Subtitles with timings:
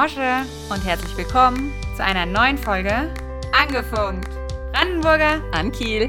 [0.00, 3.12] Mosche und herzlich willkommen zu einer neuen Folge
[3.52, 4.28] Angefunkt.
[4.70, 6.06] Brandenburger an Kiel.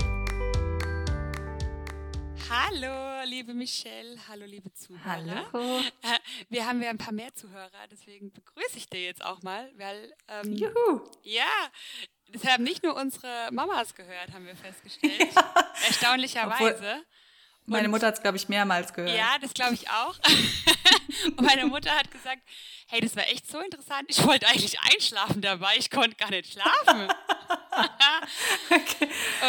[2.52, 4.16] Hallo, liebe Michelle.
[4.28, 5.04] Hallo, liebe Zuhörer.
[5.52, 5.80] Hallo.
[6.04, 6.20] Äh,
[6.50, 10.14] Wir haben ja ein paar mehr Zuhörer, deswegen begrüße ich dir jetzt auch mal, weil
[10.28, 11.02] ähm, Juhu.
[11.24, 11.50] ja,
[12.32, 15.34] das haben nicht nur unsere Mamas gehört, haben wir festgestellt.
[15.88, 17.04] Erstaunlicherweise.
[17.70, 19.16] Meine Und- Mutter hat es, glaube ich, mehrmals gehört.
[19.16, 20.16] Ja, das glaube ich auch.
[21.38, 22.40] Und meine Mutter hat gesagt,
[22.88, 24.06] hey, das war echt so interessant.
[24.08, 27.08] Ich wollte eigentlich einschlafen dabei, ich konnte gar nicht schlafen.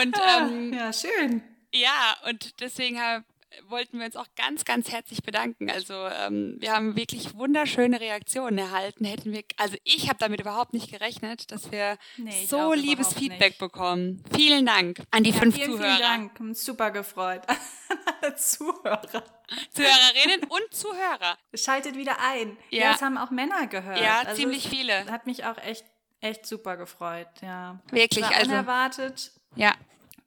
[0.02, 1.42] Und ähm, ja, schön.
[1.73, 3.23] Ja, und deswegen hab,
[3.68, 5.70] wollten wir uns auch ganz, ganz herzlich bedanken.
[5.70, 9.04] Also ähm, wir haben wirklich wunderschöne Reaktionen erhalten.
[9.04, 13.50] Hätten wir, also ich habe damit überhaupt nicht gerechnet, dass wir Nee, so liebes Feedback
[13.50, 13.58] nicht.
[13.58, 14.22] bekommen.
[14.34, 16.00] Vielen Dank an die Ja, fünf vielen, Zuhörer, vielen
[16.36, 16.56] Dank.
[16.56, 17.42] Super gefreut.
[18.36, 19.25] Zuhörer.
[19.70, 21.36] Zuhörerinnen und Zuhörer.
[21.55, 22.56] Schaltet wieder ein.
[22.70, 22.92] Ja, Ja.
[22.92, 24.00] das haben auch Männer gehört.
[24.00, 25.06] Ja, Also ziemlich viele.
[25.06, 25.84] Hat mich auch echt,
[26.20, 27.28] echt super gefreut.
[27.42, 27.80] Ja.
[27.91, 29.32] Wirklich, War also unerwartet.
[29.56, 29.75] ja.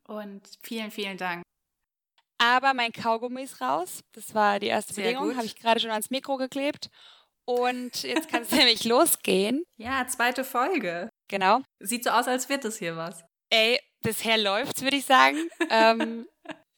[0.05, 1.43] Und vielen, vielen Dank.
[2.37, 4.01] Aber mein Kaugummi ist raus.
[4.13, 5.35] Das war die erste Sehr Bedingung.
[5.35, 6.89] Habe ich gerade schon ans Mikro geklebt.
[7.45, 9.63] Und jetzt kann es nämlich losgehen.
[9.77, 11.09] Ja, zweite Folge.
[11.27, 11.61] Genau.
[11.79, 13.23] Sieht so aus, als wird es hier was.
[13.49, 15.37] Ey, bisher läuft's, würde ich sagen.
[15.69, 16.27] ähm,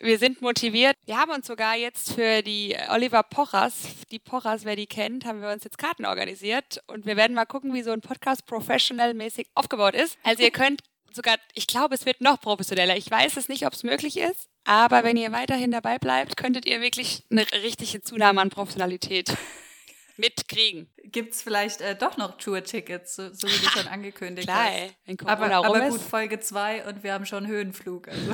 [0.01, 0.95] wir sind motiviert.
[1.05, 5.41] Wir haben uns sogar jetzt für die Oliver Pochers, die Pochers, wer die kennt, haben
[5.41, 9.47] wir uns jetzt Karten organisiert und wir werden mal gucken, wie so ein Podcast professional-mäßig
[9.55, 10.17] aufgebaut ist.
[10.23, 10.81] Also ihr könnt
[11.15, 12.95] sogar, ich glaube, es wird noch professioneller.
[12.97, 16.65] Ich weiß es nicht, ob es möglich ist, aber wenn ihr weiterhin dabei bleibt, könntet
[16.65, 19.35] ihr wirklich eine richtige Zunahme an Professionalität
[20.17, 20.89] mitkriegen.
[21.03, 24.95] Gibt es vielleicht äh, doch noch Tour-Tickets, so, so wie du schon angekündigt Klar, hast?
[25.05, 28.07] wenn Aber, aber gut, Folge 2 und wir haben schon Höhenflug.
[28.07, 28.33] Also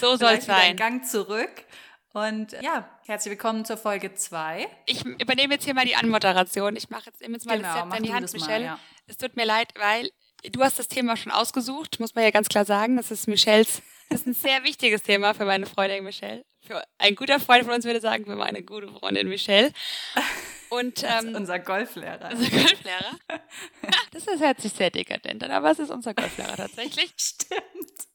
[0.00, 0.76] so vielleicht wieder sein.
[0.76, 1.50] Gang zurück.
[2.14, 4.66] Und ja, herzlich willkommen zur Folge 2.
[4.86, 6.74] Ich übernehme jetzt hier mal die Anmoderation.
[6.74, 8.64] Ich mache jetzt, nehme jetzt mal Genau, das Zepter in die Hand, das mal, Michelle.
[8.64, 8.78] ja.
[9.06, 10.10] Es tut mir leid, weil
[10.44, 12.96] du hast das Thema schon ausgesucht, muss man ja ganz klar sagen.
[12.96, 16.44] Das ist Michelles, das ist ein sehr wichtiges Thema für meine Freundin Michelle.
[16.66, 19.72] Für ein guter Freund von uns würde sagen, für meine gute Freundin Michelle.
[20.70, 22.30] Und ähm, Unser Golflehrer.
[22.30, 23.18] unser Golflehrer.
[24.12, 27.12] das ist, hört sich sehr dekadent an, aber es ist unser Golflehrer tatsächlich.
[27.16, 27.62] Stimmt.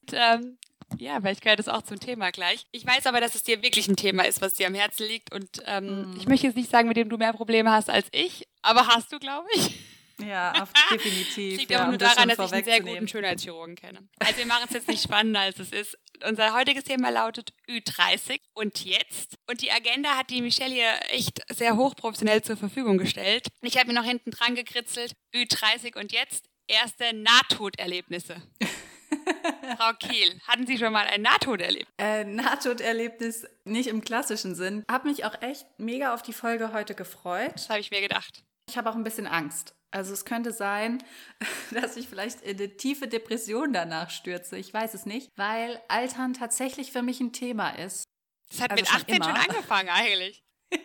[0.01, 0.57] Und, ähm,
[0.99, 2.67] ja, vielleicht gehört es auch zum Thema gleich.
[2.71, 5.33] Ich weiß aber, dass es dir wirklich ein Thema ist, was dir am Herzen liegt.
[5.33, 6.17] Und ähm, Mhm.
[6.19, 9.11] ich möchte jetzt nicht sagen, mit dem du mehr Probleme hast als ich, aber hast
[9.11, 9.79] du, glaube ich.
[10.27, 11.59] Ja, auf, definitiv.
[11.59, 13.07] Liegt ja, aber um nur das daran, dass ich einen sehr guten.
[13.07, 14.07] Schönheitschirurgen kenne.
[14.19, 15.97] Also wir machen es jetzt nicht spannender, als es ist.
[16.27, 19.37] Unser heutiges Thema lautet Ü30 und jetzt.
[19.49, 23.47] Und die Agenda hat die Michelle hier echt sehr hochprofessionell zur Verfügung gestellt.
[23.61, 28.41] Und ich habe mir noch hinten dran gekritzelt, Ü30 und jetzt erste Nahtoderlebnisse.
[29.77, 31.93] Frau Kiel, hatten Sie schon mal ein Nahtoderlebnis?
[31.97, 34.83] Äh, Nahtoderlebnis nicht im klassischen Sinn.
[34.89, 37.51] Hab mich auch echt mega auf die Folge heute gefreut.
[37.55, 38.43] Das habe ich mir gedacht.
[38.69, 39.75] Ich habe auch ein bisschen Angst.
[39.93, 41.03] Also es könnte sein,
[41.71, 44.57] dass ich vielleicht in eine tiefe Depression danach stürze.
[44.57, 48.03] Ich weiß es nicht, weil Altern tatsächlich für mich ein Thema ist.
[48.49, 49.49] Das hat Also mit schon 18 schon immer.
[49.49, 50.43] angefangen eigentlich.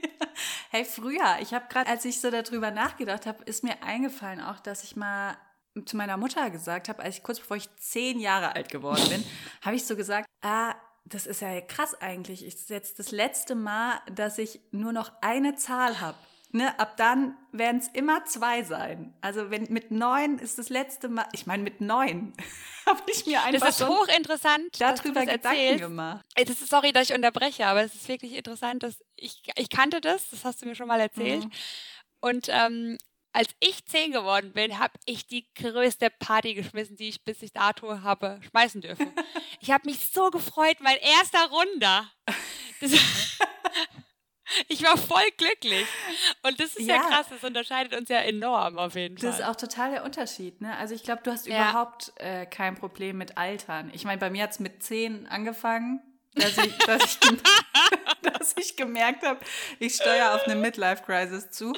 [0.70, 4.60] Hey, früher, ich habe gerade, als ich so darüber nachgedacht habe, ist mir eingefallen auch,
[4.60, 5.36] dass ich mal
[5.86, 9.24] zu meiner Mutter gesagt habe, als ich kurz bevor ich zehn Jahre alt geworden bin,
[9.62, 10.74] habe ich so gesagt, ah,
[11.06, 12.46] das ist ja krass eigentlich.
[12.46, 16.18] Ich ist jetzt das letzte Mal, dass ich nur noch eine Zahl habe.
[16.50, 19.14] Ne, ab dann werden es immer zwei sein.
[19.20, 22.32] Also wenn mit neun ist das letzte Mal, ich meine mit neun
[22.86, 25.80] habe ich mir einfach Das ist schon hochinteressant, darüber das Gedanken erzählst.
[25.80, 26.24] gemacht.
[26.36, 30.00] Das ist, sorry, dass ich unterbreche, aber es ist wirklich interessant, dass ich, ich kannte
[30.00, 31.44] das, das hast du mir schon mal erzählt.
[31.44, 31.50] Mhm.
[32.20, 32.96] Und ähm,
[33.32, 37.52] als ich zehn geworden bin, habe ich die größte Party geschmissen, die ich bis ich
[37.52, 39.12] dato habe schmeißen dürfen.
[39.60, 42.10] ich habe mich so gefreut, mein erster Runder.
[42.80, 42.92] Das,
[44.68, 45.86] ich war voll glücklich.
[46.42, 46.96] Und das ist ja.
[46.96, 47.02] Ja.
[47.02, 49.30] krass, das unterscheidet uns ja enorm auf jeden Fall.
[49.30, 50.60] Das ist auch total der Unterschied.
[50.60, 50.76] Ne?
[50.76, 51.70] Also ich glaube, du hast Ja.
[51.70, 53.90] überhaupt äh, kein Problem mit Altern.
[53.94, 56.00] Ich meine, bei mir hat es mit zehn angefangen,
[56.34, 57.18] dass ich, dass ich,
[58.22, 59.40] dass ich gemerkt habe,
[59.78, 61.72] ich steuere auf eine Midlife-Crisis zu.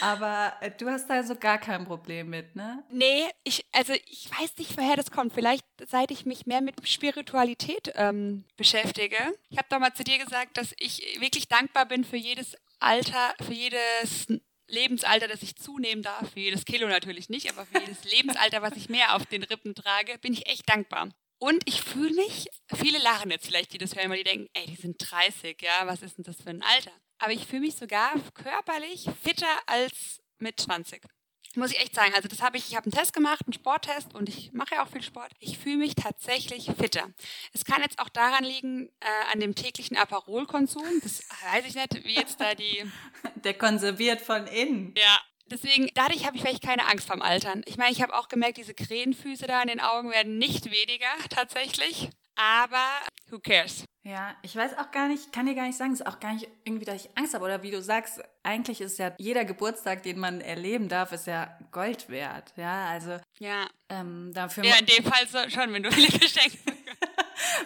[0.00, 2.84] Aber äh, du hast da so gar kein Problem mit, ne?
[2.90, 5.32] Nee, ich, also ich weiß nicht, woher das kommt.
[5.32, 9.16] Vielleicht seit ich mich mehr mit Spiritualität ähm, beschäftige.
[9.50, 13.52] Ich habe mal zu dir gesagt, dass ich wirklich dankbar bin für jedes Alter, für
[13.52, 14.26] jedes
[14.68, 16.32] Lebensalter, das ich zunehmen darf.
[16.32, 19.74] Für jedes Kilo natürlich nicht, aber für jedes Lebensalter, was ich mehr auf den Rippen
[19.74, 21.08] trage, bin ich echt dankbar.
[21.38, 24.66] Und ich fühle mich, viele lachen jetzt vielleicht, die das hören, weil die denken, ey,
[24.66, 26.92] die sind 30, ja, was ist denn das für ein Alter?
[27.18, 31.02] Aber ich fühle mich sogar körperlich fitter als mit 20.
[31.54, 32.12] Muss ich echt sagen.
[32.14, 34.84] Also das habe ich, ich habe einen Test gemacht, einen Sporttest und ich mache ja
[34.84, 35.32] auch viel Sport.
[35.38, 37.08] Ich fühle mich tatsächlich fitter.
[37.54, 40.84] Es kann jetzt auch daran liegen, äh, an dem täglichen Aperolkonsum.
[41.02, 41.22] Das
[41.54, 42.84] weiß ich nicht, wie jetzt da die
[43.36, 44.94] Der konserviert von innen.
[44.98, 45.18] ja,
[45.50, 47.62] Deswegen, dadurch habe ich vielleicht keine Angst vorm Altern.
[47.66, 51.08] Ich meine, ich habe auch gemerkt, diese Krähenfüße da in den Augen werden nicht weniger,
[51.30, 52.10] tatsächlich.
[52.36, 52.84] Aber
[53.30, 53.84] who cares?
[54.02, 56.34] Ja, ich weiß auch gar nicht, kann dir gar nicht sagen, es ist auch gar
[56.34, 57.44] nicht irgendwie, dass ich Angst habe.
[57.44, 61.58] Oder wie du sagst, eigentlich ist ja jeder Geburtstag, den man erleben darf, ist ja
[61.72, 62.52] Gold wert.
[62.56, 63.18] Ja, also.
[63.38, 63.66] Ja.
[63.88, 66.58] Ähm, dafür ja, in dem Fall so, schon, wenn du viele Geschenke.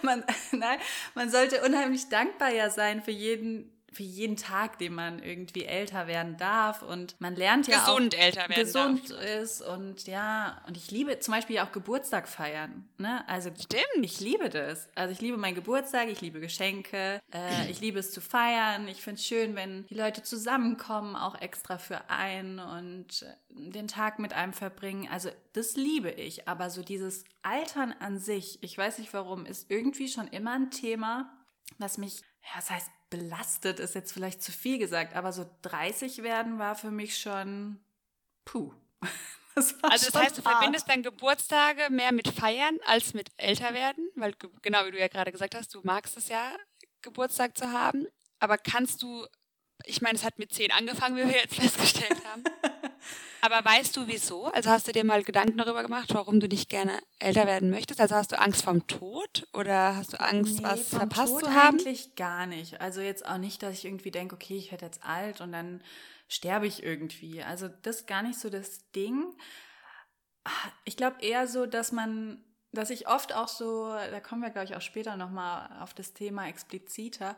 [0.03, 0.79] man, nein,
[1.15, 6.07] man sollte unheimlich dankbar ja sein für jeden für jeden Tag, den man irgendwie älter
[6.07, 9.23] werden darf und man lernt ja gesund auch, älter werden gesund darf.
[9.23, 13.29] ist und ja und ich liebe zum Beispiel auch Geburtstag feiern, ne?
[13.29, 14.05] Also Stimmt.
[14.05, 14.89] ich liebe das.
[14.95, 18.87] Also ich liebe meinen Geburtstag, ich liebe Geschenke, äh, ich liebe es zu feiern.
[18.89, 24.19] Ich finde es schön, wenn die Leute zusammenkommen, auch extra für einen und den Tag
[24.19, 25.09] mit einem verbringen.
[25.11, 26.49] Also das liebe ich.
[26.49, 30.71] Aber so dieses Altern an sich, ich weiß nicht warum, ist irgendwie schon immer ein
[30.71, 31.33] Thema,
[31.79, 36.23] was mich, ja, das heißt belastet ist jetzt vielleicht zu viel gesagt, aber so 30
[36.23, 37.81] werden war für mich schon
[38.45, 38.73] puh.
[39.57, 40.59] Das also das heißt, du hart.
[40.59, 45.09] verbindest dann Geburtstage mehr mit Feiern als mit älter werden, weil genau wie du ja
[45.09, 46.53] gerade gesagt hast, du magst es ja,
[47.03, 48.07] Geburtstag zu haben.
[48.39, 49.27] Aber kannst du,
[49.85, 52.45] ich meine, es hat mit 10 angefangen, wie wir jetzt festgestellt haben.
[53.43, 54.47] Aber weißt du wieso?
[54.47, 58.01] Also hast du dir mal Gedanken darüber gemacht, warum du nicht gerne älter werden möchtest?
[58.01, 61.55] Also hast du Angst vom Tod oder hast du Angst, nee, was verpasst Tod zu
[61.55, 61.79] haben?
[61.79, 62.81] Eigentlich gar nicht.
[62.81, 65.83] Also jetzt auch nicht, dass ich irgendwie denke, okay, ich werde jetzt alt und dann
[66.29, 67.43] sterbe ich irgendwie.
[67.43, 69.35] Also das ist gar nicht so das Ding.
[70.85, 74.67] Ich glaube eher so, dass man, dass ich oft auch so, da kommen wir glaube
[74.67, 77.37] ich auch später nochmal auf das Thema expliziter,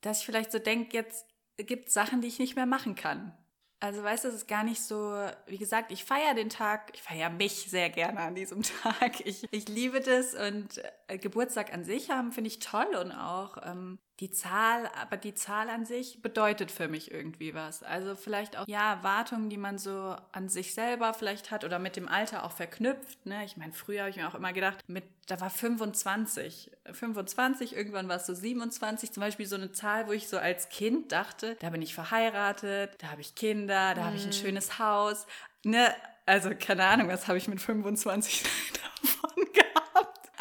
[0.00, 1.26] dass ich vielleicht so denke, jetzt
[1.56, 3.36] gibt es Sachen, die ich nicht mehr machen kann.
[3.82, 5.12] Also weißt du, es ist gar nicht so,
[5.46, 9.26] wie gesagt, ich feiere den Tag, ich feiere mich sehr gerne an diesem Tag.
[9.26, 13.56] Ich, ich liebe das und äh, Geburtstag an sich haben finde ich toll und auch
[13.64, 17.82] ähm, die Zahl, aber die Zahl an sich bedeutet für mich irgendwie was.
[17.82, 21.96] Also vielleicht auch, ja, Erwartungen, die man so an sich selber vielleicht hat oder mit
[21.96, 23.26] dem Alter auch verknüpft.
[23.26, 23.44] Ne?
[23.44, 26.70] Ich meine, früher habe ich mir auch immer gedacht, mit, da war 25.
[26.92, 30.68] 25, irgendwann war es so 27, zum Beispiel so eine Zahl, wo ich so als
[30.68, 34.34] Kind dachte, da bin ich verheiratet, da habe ich Kinder, da habe ich ein mhm.
[34.34, 35.26] schönes Haus.
[35.64, 35.92] Ne?
[36.26, 38.81] Also keine Ahnung, was habe ich mit 25 davon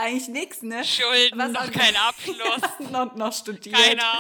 [0.02, 0.84] eigentlich nichts, ne?
[0.84, 2.62] Schulden, Was noch kein Abschluss.
[2.92, 3.76] noch, noch studiert.
[3.76, 4.20] Keiner.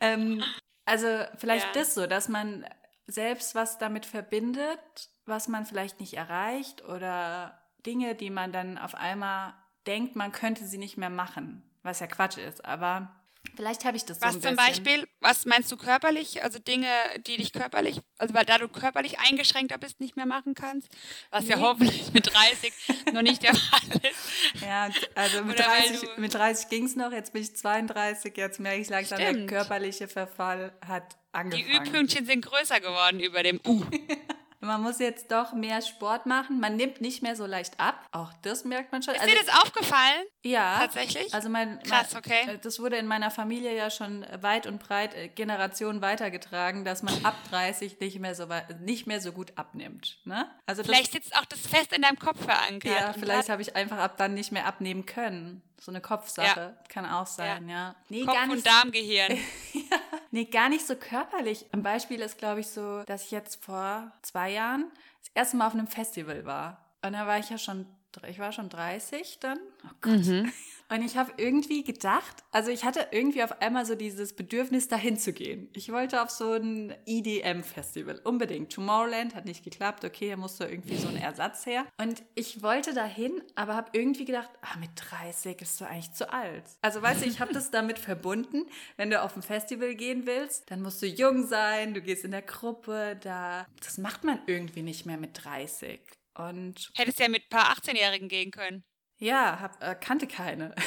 [0.00, 0.44] Ähm,
[0.84, 1.06] also
[1.38, 1.80] vielleicht ja.
[1.80, 2.64] das so, dass man
[3.06, 4.78] selbst was damit verbindet,
[5.26, 9.54] was man vielleicht nicht erreicht oder Dinge, die man dann auf einmal
[9.86, 13.14] denkt, man könnte sie nicht mehr machen, was ja Quatsch ist, aber
[13.56, 16.42] Vielleicht habe ich das so Was zum Beispiel, was meinst du körperlich?
[16.42, 16.88] Also Dinge,
[17.26, 20.88] die dich körperlich, also weil da du körperlich eingeschränkter bist, nicht mehr machen kannst,
[21.30, 21.50] was nee.
[21.50, 22.72] ja hoffentlich mit 30
[23.12, 24.62] noch nicht der Fall ist.
[24.62, 28.80] Ja, also mit Oder 30, 30 ging es noch, jetzt bin ich 32, jetzt merke
[28.80, 29.50] ich langsam, Stimmt.
[29.50, 31.84] der körperliche Verfall hat angefangen.
[31.84, 33.84] Die Ü-Pünktchen sind größer geworden über dem U.
[34.64, 36.60] Man muss jetzt doch mehr Sport machen.
[36.60, 38.06] Man nimmt nicht mehr so leicht ab.
[38.12, 39.14] Auch das merkt man schon.
[39.14, 40.24] Ist also, dir das aufgefallen?
[40.42, 40.78] Ja.
[40.78, 41.32] Tatsächlich?
[41.34, 42.48] Also mein, Krass, okay.
[42.48, 47.02] Äh, das wurde in meiner Familie ja schon weit und breit äh, Generationen weitergetragen, dass
[47.02, 48.46] man ab 30 nicht mehr so,
[48.80, 50.18] nicht mehr so gut abnimmt.
[50.24, 50.48] Ne?
[50.66, 53.00] Also vielleicht sitzt auch das fest in deinem Kopf verankert.
[53.00, 55.62] Ja, vielleicht habe ich einfach ab dann nicht mehr abnehmen können.
[55.84, 56.60] So eine Kopfsache.
[56.60, 56.74] Ja.
[56.88, 57.74] Kann auch sein, ja.
[57.74, 57.94] ja.
[58.08, 59.32] Nee, Kopf- und Darmgehirn.
[59.74, 59.98] ja.
[60.30, 61.66] Nee, gar nicht so körperlich.
[61.72, 65.66] Ein Beispiel ist, glaube ich, so, dass ich jetzt vor zwei Jahren das erste Mal
[65.66, 66.82] auf einem Festival war.
[67.02, 67.84] Und da war ich ja schon,
[68.26, 69.58] ich war schon 30 dann.
[69.84, 70.24] Oh Gott.
[70.24, 70.50] Mhm.
[70.94, 75.18] Und ich habe irgendwie gedacht, also ich hatte irgendwie auf einmal so dieses Bedürfnis, dahin
[75.18, 75.68] zu gehen.
[75.72, 78.72] Ich wollte auf so ein EDM-Festival, unbedingt.
[78.72, 81.84] Tomorrowland hat nicht geklappt, okay, da musste irgendwie so ein Ersatz her.
[81.98, 86.32] Und ich wollte dahin, aber habe irgendwie gedacht, ah, mit 30 bist du eigentlich zu
[86.32, 86.62] alt.
[86.80, 88.64] Also weißt du, ich habe das damit verbunden,
[88.96, 92.30] wenn du auf ein Festival gehen willst, dann musst du jung sein, du gehst in
[92.30, 96.00] der Gruppe, da, das macht man irgendwie nicht mehr mit 30.
[96.38, 98.84] Und Hättest ja mit ein paar 18-Jährigen gehen können.
[99.18, 100.74] Ja, hab, äh, kannte keine.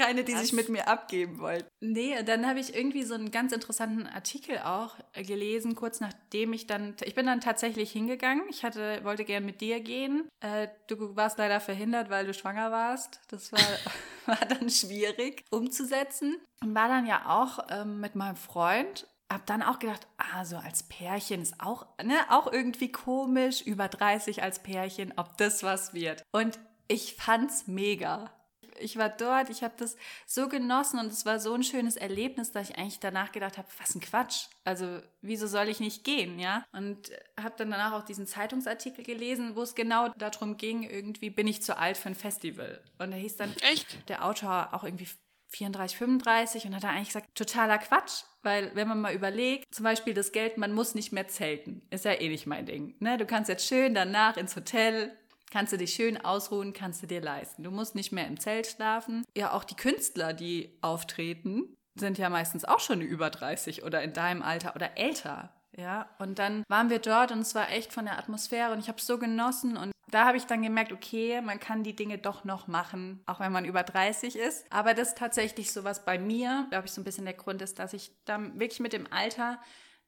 [0.00, 0.42] keine, die Was?
[0.42, 1.68] sich mit mir abgeben wollten.
[1.80, 6.52] Nee, dann habe ich irgendwie so einen ganz interessanten Artikel auch äh, gelesen, kurz nachdem
[6.52, 8.44] ich dann, ich bin dann tatsächlich hingegangen.
[8.48, 10.28] Ich hatte, wollte gern mit dir gehen.
[10.40, 13.20] Äh, du warst leider verhindert, weil du schwanger warst.
[13.28, 13.60] Das war,
[14.26, 16.38] war dann schwierig umzusetzen.
[16.62, 20.56] Und war dann ja auch ähm, mit meinem Freund hab dann auch gedacht, ah, so
[20.56, 25.94] als Pärchen ist auch, ne, auch irgendwie komisch, über 30 als Pärchen, ob das was
[25.94, 26.24] wird.
[26.32, 26.58] Und
[26.88, 28.32] ich fand's mega.
[28.80, 29.96] Ich war dort, ich habe das
[30.26, 33.68] so genossen und es war so ein schönes Erlebnis, dass ich eigentlich danach gedacht habe,
[33.78, 34.46] was ein Quatsch.
[34.64, 36.64] Also wieso soll ich nicht gehen, ja?
[36.72, 41.46] Und habe dann danach auch diesen Zeitungsartikel gelesen, wo es genau darum ging, irgendwie bin
[41.46, 42.82] ich zu alt für ein Festival.
[42.98, 44.08] Und da hieß dann Echt?
[44.08, 45.08] der Autor auch irgendwie
[45.50, 49.84] 34, 35 und hat er eigentlich gesagt, totaler Quatsch, weil wenn man mal überlegt, zum
[49.84, 52.94] Beispiel das Geld, man muss nicht mehr zelten, ist ja eh nicht mein Ding.
[53.00, 53.18] Ne?
[53.18, 55.12] Du kannst jetzt schön danach ins Hotel,
[55.50, 57.62] kannst du dich schön ausruhen, kannst du dir leisten.
[57.62, 59.24] Du musst nicht mehr im Zelt schlafen.
[59.36, 64.12] Ja, auch die Künstler, die auftreten, sind ja meistens auch schon über 30 oder in
[64.12, 65.52] deinem Alter oder älter.
[65.80, 68.88] Ja, und dann waren wir dort und es war echt von der Atmosphäre und ich
[68.88, 72.18] habe es so genossen und da habe ich dann gemerkt, okay, man kann die Dinge
[72.18, 74.66] doch noch machen, auch wenn man über 30 ist.
[74.70, 77.62] Aber das ist tatsächlich so was bei mir, glaube ich, so ein bisschen der Grund
[77.62, 79.58] ist, dass ich dann wirklich mit dem Alter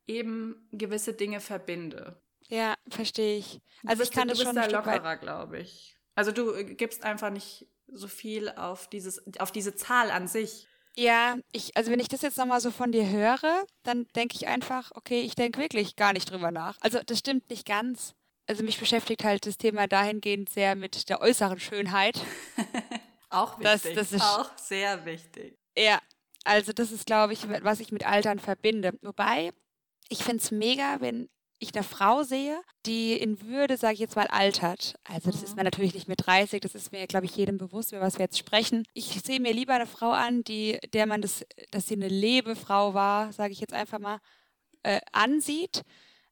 [0.07, 2.21] eben gewisse Dinge verbinde.
[2.49, 3.61] Ja, verstehe ich.
[3.87, 5.97] Also ich kann du das bist schon da lockerer, glaube ich.
[6.15, 10.67] Also du äh, gibst einfach nicht so viel auf dieses, auf diese Zahl an sich.
[10.97, 14.47] Ja, ich, also wenn ich das jetzt nochmal so von dir höre, dann denke ich
[14.47, 16.77] einfach, okay, ich denke wirklich gar nicht drüber nach.
[16.81, 18.15] Also das stimmt nicht ganz.
[18.47, 22.21] Also mich beschäftigt halt das Thema dahingehend sehr mit der äußeren Schönheit.
[23.31, 23.95] auch wichtig.
[23.95, 25.57] Das, das ist, auch sehr wichtig.
[25.77, 25.99] Ja,
[26.45, 28.93] also das ist, glaube ich, was ich mit Altern verbinde.
[29.01, 29.53] Wobei,
[30.09, 31.31] ich finde es mega, wenn
[31.63, 34.97] ich eine Frau sehe, die in Würde, sage ich jetzt mal, altert.
[35.05, 35.67] Also das ist mir mhm.
[35.67, 38.39] natürlich nicht mit 30, das ist mir, glaube ich, jedem bewusst, über was wir jetzt
[38.39, 38.85] sprechen.
[38.95, 42.95] Ich sehe mir lieber eine Frau an, die, der man das, dass sie eine Lebefrau
[42.95, 44.19] war, sage ich jetzt einfach mal,
[44.83, 45.83] äh, ansieht.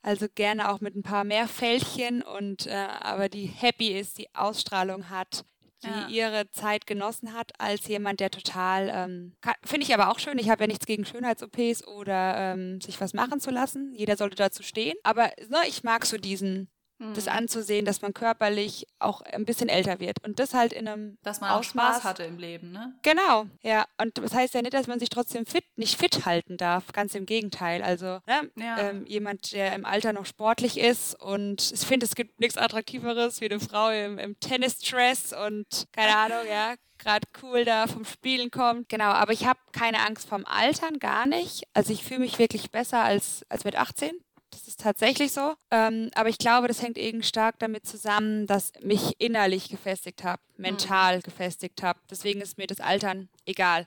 [0.02, 4.34] Also gerne auch mit ein paar mehr Fältchen und äh, aber die happy ist, die
[4.34, 5.44] Ausstrahlung hat,
[5.82, 6.08] die ja.
[6.08, 10.50] ihre Zeit genossen hat, als jemand, der total, ähm, finde ich aber auch schön, ich
[10.50, 13.92] habe ja nichts gegen Schönheits-OPs oder ähm, sich was machen zu lassen.
[13.94, 14.96] Jeder sollte dazu stehen.
[15.02, 16.68] Aber ne, ich mag so diesen,
[17.14, 17.32] das mhm.
[17.32, 20.22] anzusehen, dass man körperlich auch ein bisschen älter wird.
[20.24, 22.94] Und das halt in einem Dass man auch Spaß hatte im Leben, ne?
[23.02, 23.86] Genau, ja.
[23.98, 26.92] Und das heißt ja nicht, dass man sich trotzdem fit, nicht fit halten darf.
[26.92, 27.82] Ganz im Gegenteil.
[27.82, 28.50] Also ne?
[28.56, 28.78] ja.
[28.78, 33.40] ähm, jemand, der im Alter noch sportlich ist und ich finde, es gibt nichts Attraktiveres
[33.40, 38.50] wie eine Frau im, im Tennisdress und keine Ahnung, ja, gerade cool da vom Spielen
[38.50, 38.88] kommt.
[38.88, 41.64] Genau, aber ich habe keine Angst vom Altern, gar nicht.
[41.72, 44.12] Also ich fühle mich wirklich besser als, als mit 18.
[44.50, 45.54] Das ist tatsächlich so.
[45.70, 50.42] Ähm, aber ich glaube, das hängt eben stark damit zusammen, dass mich innerlich gefestigt habe,
[50.56, 51.22] mental mhm.
[51.22, 52.00] gefestigt habe.
[52.10, 53.86] Deswegen ist mir das Altern egal.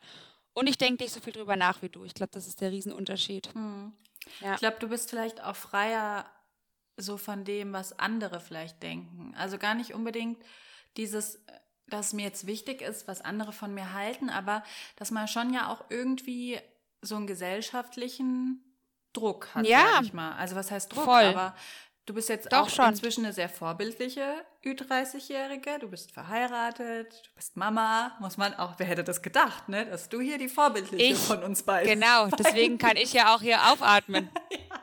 [0.53, 2.05] Und ich denke nicht so viel drüber nach wie du.
[2.05, 3.53] Ich glaube, das ist der Riesenunterschied.
[3.55, 3.93] Mhm.
[4.39, 4.53] Ja.
[4.53, 6.25] Ich glaube, du bist vielleicht auch freier
[6.95, 9.33] so von dem, was andere vielleicht denken.
[9.37, 10.37] Also gar nicht unbedingt
[10.95, 11.43] dieses,
[11.87, 14.63] dass mir jetzt wichtig ist, was andere von mir halten, aber
[14.95, 16.59] dass man schon ja auch irgendwie
[17.01, 18.63] so einen gesellschaftlichen
[19.13, 19.85] Druck hat, ja.
[19.93, 20.33] sag ich mal.
[20.35, 21.05] Also was heißt Druck?
[21.05, 21.23] Voll.
[21.23, 21.55] Aber
[22.05, 22.89] du bist jetzt Doch auch schon.
[22.89, 25.79] inzwischen eine sehr vorbildliche Ü30-Jährige.
[25.79, 28.15] Du bist verheiratet, du bist Mama.
[28.19, 29.85] Muss man auch, wer hätte das gedacht, ne?
[29.85, 33.41] Dass du hier die vorbildliche ich, von uns beiden Genau, deswegen kann ich ja auch
[33.41, 34.29] hier aufatmen.
[34.51, 34.79] ja.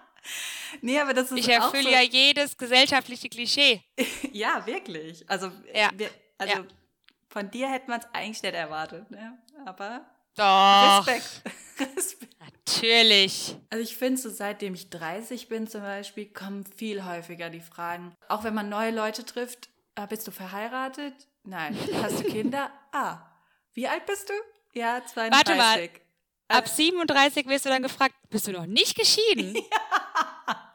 [0.83, 3.83] Nee, aber das ist Ich erfülle so ja jedes gesellschaftliche Klischee.
[4.33, 5.29] ja, wirklich.
[5.29, 5.91] Also, ja.
[5.95, 6.65] Wir, also ja.
[7.29, 9.39] von dir hätte man es eigentlich nicht erwartet, ne?
[9.67, 10.07] Aber
[10.37, 11.07] Doch.
[11.07, 11.43] Respekt.
[11.97, 12.37] Respekt.
[12.75, 13.57] Natürlich.
[13.71, 18.15] Also ich finde, so seitdem ich 30 bin zum Beispiel, kommen viel häufiger die Fragen.
[18.29, 21.15] Auch wenn man neue Leute trifft, ah, bist du verheiratet?
[21.45, 21.77] Nein.
[22.03, 22.71] Hast du Kinder?
[22.93, 23.19] ah.
[23.73, 24.35] Wie alt bist du?
[24.73, 25.33] Ja, 32.
[25.33, 25.91] Warte mal.
[26.49, 29.55] Ab 37 wirst du dann gefragt, bist du noch nicht geschieden?
[29.57, 30.73] ja.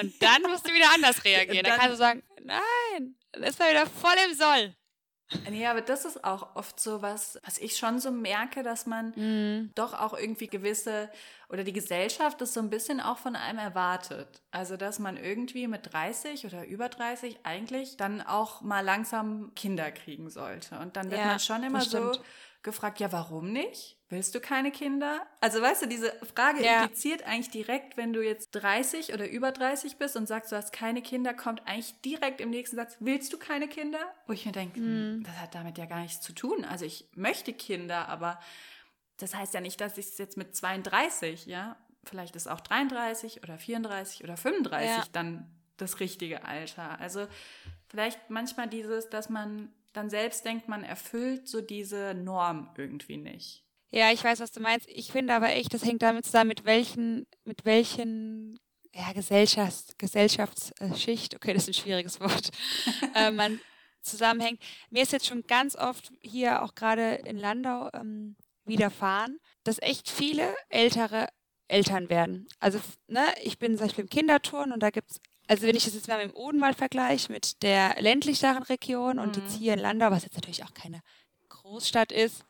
[0.00, 1.64] Und dann musst du wieder anders reagieren.
[1.64, 4.74] Dann, dann kannst du sagen, nein, ist man wieder voll im Soll.
[5.50, 9.12] Nee, aber das ist auch oft so was, was ich schon so merke, dass man
[9.14, 9.70] mhm.
[9.74, 11.10] doch auch irgendwie gewisse
[11.50, 14.42] oder die Gesellschaft das so ein bisschen auch von einem erwartet.
[14.50, 19.90] Also, dass man irgendwie mit 30 oder über 30 eigentlich dann auch mal langsam Kinder
[19.90, 20.78] kriegen sollte.
[20.78, 22.12] Und dann wird ja, man schon immer so
[22.62, 23.97] gefragt, ja, warum nicht?
[24.10, 25.26] Willst du keine Kinder?
[25.40, 26.82] Also weißt du, diese Frage ja.
[26.82, 30.72] impliziert eigentlich direkt, wenn du jetzt 30 oder über 30 bist und sagst, du hast
[30.72, 33.98] keine Kinder, kommt eigentlich direkt im nächsten Satz, willst du keine Kinder?
[34.26, 35.24] Wo ich mir denke, mhm.
[35.24, 36.64] das hat damit ja gar nichts zu tun.
[36.64, 38.40] Also ich möchte Kinder, aber
[39.18, 43.42] das heißt ja nicht, dass ich es jetzt mit 32, ja, vielleicht ist auch 33
[43.42, 45.04] oder 34 oder 35 ja.
[45.12, 46.98] dann das richtige Alter.
[46.98, 47.26] Also
[47.88, 53.67] vielleicht manchmal dieses, dass man dann selbst denkt, man erfüllt so diese Norm irgendwie nicht.
[53.90, 54.86] Ja, ich weiß, was du meinst.
[54.88, 58.58] Ich finde aber echt, das hängt damit zusammen, mit welchen, mit welchen
[58.94, 62.50] ja, Gesellschafts, Gesellschaftsschicht, okay, das ist ein schwieriges Wort,
[63.14, 63.60] äh, man
[64.02, 64.60] zusammenhängt.
[64.90, 70.10] Mir ist jetzt schon ganz oft hier auch gerade in Landau ähm, widerfahren, dass echt
[70.10, 71.28] viele ältere
[71.68, 72.48] Eltern werden.
[72.60, 75.84] Also, ne, ich bin zum Beispiel im Kinderturn und da gibt es also wenn ich
[75.84, 79.42] das jetzt mal mit dem Odenwald vergleiche, mit der ländlicheren Region und mhm.
[79.42, 81.00] jetzt hier in Landau, was jetzt natürlich auch keine
[81.48, 82.44] Großstadt ist,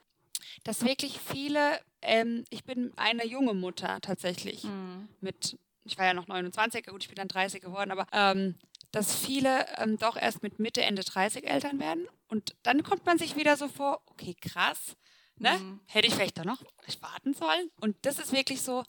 [0.68, 5.08] dass wirklich viele, ähm, ich bin eine junge Mutter tatsächlich, mhm.
[5.20, 8.54] mit, ich war ja noch 29, gut, ich bin dann 30 geworden, aber ähm,
[8.90, 12.06] dass viele ähm, doch erst mit Mitte, Ende 30 Eltern werden.
[12.28, 14.96] Und dann kommt man sich wieder so vor, okay, krass,
[15.40, 15.52] Ne?
[15.52, 15.80] Mhm.
[15.86, 16.62] Hätte ich vielleicht doch noch
[17.00, 17.70] warten sollen.
[17.80, 18.82] Und das ist wirklich so,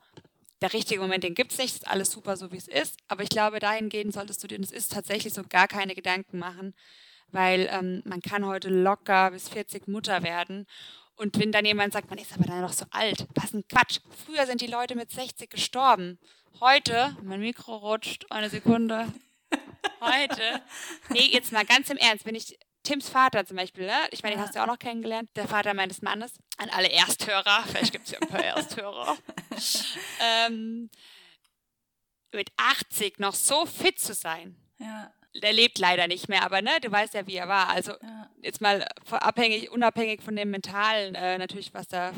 [0.62, 2.98] der richtige Moment, den gibt es nicht, ist alles super so, wie es ist.
[3.08, 6.74] Aber ich glaube, dahingehend solltest du dir, das ist tatsächlich so, gar keine Gedanken machen,
[7.32, 10.66] weil ähm, man kann heute locker bis 40 Mutter werden.
[11.20, 14.00] Und wenn dann jemand sagt, man ist aber dann noch so alt, was ein Quatsch.
[14.26, 16.18] Früher sind die Leute mit 60 gestorben.
[16.62, 19.12] Heute, mein Mikro rutscht, eine Sekunde.
[20.00, 20.62] Heute,
[21.10, 23.98] nee, jetzt mal ganz im Ernst, wenn ich Tims Vater zum Beispiel, ne?
[24.12, 27.66] ich meine, den hast du auch noch kennengelernt, der Vater meines Mannes, an alle Ersthörer,
[27.68, 29.18] vielleicht gibt es ja ein paar Ersthörer,
[30.48, 30.90] ähm,
[32.32, 34.56] mit 80 noch so fit zu sein.
[34.78, 35.12] Ja.
[35.36, 37.70] Der lebt leider nicht mehr, aber ne, du weißt ja, wie er war.
[37.70, 38.30] Also ja.
[38.42, 42.12] jetzt mal abhängig, unabhängig von dem Mentalen, äh, natürlich, was da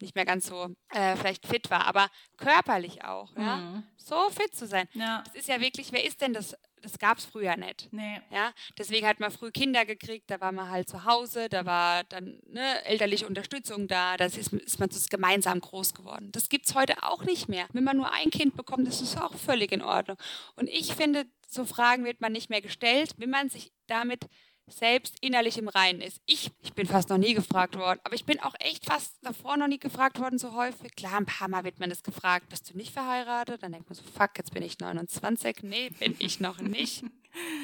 [0.00, 3.42] nicht mehr ganz so äh, vielleicht fit war, aber körperlich auch, mhm.
[3.42, 4.88] ja, so fit zu sein.
[4.92, 5.22] Ja.
[5.24, 7.88] Das ist ja wirklich, wer ist denn das das gab es früher nicht.
[7.92, 8.20] Nee.
[8.30, 8.52] Ja?
[8.76, 12.40] Deswegen hat man früh Kinder gekriegt, da war man halt zu Hause, da war dann
[12.46, 16.30] ne, elterliche Unterstützung da, da ist, ist man gemeinsam groß geworden.
[16.32, 17.66] Das gibt es heute auch nicht mehr.
[17.72, 20.16] Wenn man nur ein Kind bekommt, das ist auch völlig in Ordnung.
[20.56, 24.26] Und ich finde, so Fragen wird man nicht mehr gestellt, wenn man sich damit
[24.70, 26.20] selbst innerlich im Reinen ist.
[26.26, 29.56] Ich, ich bin fast noch nie gefragt worden, aber ich bin auch echt fast davor
[29.56, 30.94] noch nie gefragt worden, so häufig.
[30.96, 33.62] Klar, ein paar Mal wird man das gefragt, bist du nicht verheiratet?
[33.62, 35.62] Dann denkt man so, fuck, jetzt bin ich 29.
[35.62, 37.04] Nee, bin ich noch nicht.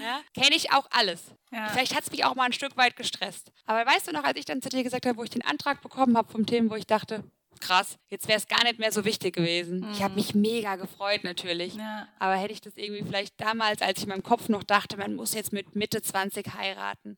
[0.03, 0.21] Ja?
[0.35, 1.35] Kenne ich auch alles.
[1.51, 1.69] Ja.
[1.69, 3.51] Vielleicht hat es mich auch mal ein Stück weit gestresst.
[3.65, 5.81] Aber weißt du noch, als ich dann zu dir gesagt habe, wo ich den Antrag
[5.81, 7.25] bekommen habe vom Themen, wo ich dachte,
[7.61, 9.81] krass, jetzt wäre es gar nicht mehr so wichtig gewesen.
[9.81, 9.93] Mhm.
[9.93, 11.75] Ich habe mich mega gefreut natürlich.
[11.75, 12.09] Ja.
[12.19, 15.15] Aber hätte ich das irgendwie vielleicht damals, als ich in meinem Kopf noch dachte, man
[15.15, 17.17] muss jetzt mit Mitte 20 heiraten,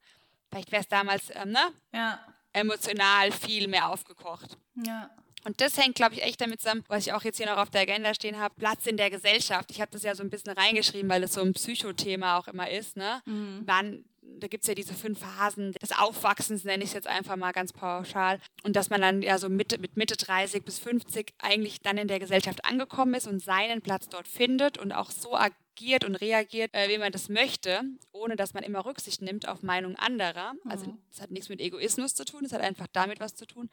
[0.50, 1.72] vielleicht wäre es damals ähm, ne?
[1.94, 2.20] ja.
[2.52, 4.56] emotional viel mehr aufgekocht.
[4.84, 5.10] Ja.
[5.46, 7.70] Und das hängt, glaube ich, echt damit zusammen, was ich auch jetzt hier noch auf
[7.70, 9.70] der Agenda stehen habe, Platz in der Gesellschaft.
[9.70, 12.68] Ich habe das ja so ein bisschen reingeschrieben, weil es so ein Psychothema auch immer
[12.68, 12.96] ist.
[12.96, 13.22] Ne?
[13.26, 13.62] Mhm.
[13.64, 14.04] Wann
[14.40, 17.52] da gibt es ja diese fünf Phasen des Aufwachsens, nenne ich es jetzt einfach mal
[17.52, 18.40] ganz pauschal.
[18.62, 22.08] Und dass man dann ja so Mitte, mit Mitte 30 bis 50 eigentlich dann in
[22.08, 26.74] der Gesellschaft angekommen ist und seinen Platz dort findet und auch so agiert und reagiert,
[26.74, 30.54] äh, wie man das möchte, ohne dass man immer Rücksicht nimmt auf Meinung anderer.
[30.68, 30.98] Also mhm.
[31.10, 33.70] es hat nichts mit Egoismus zu tun, es hat einfach damit was zu tun,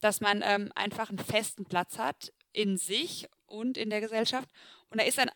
[0.00, 4.48] dass man ähm, einfach einen festen Platz hat in sich und in der Gesellschaft.
[4.90, 5.30] Und da ist dann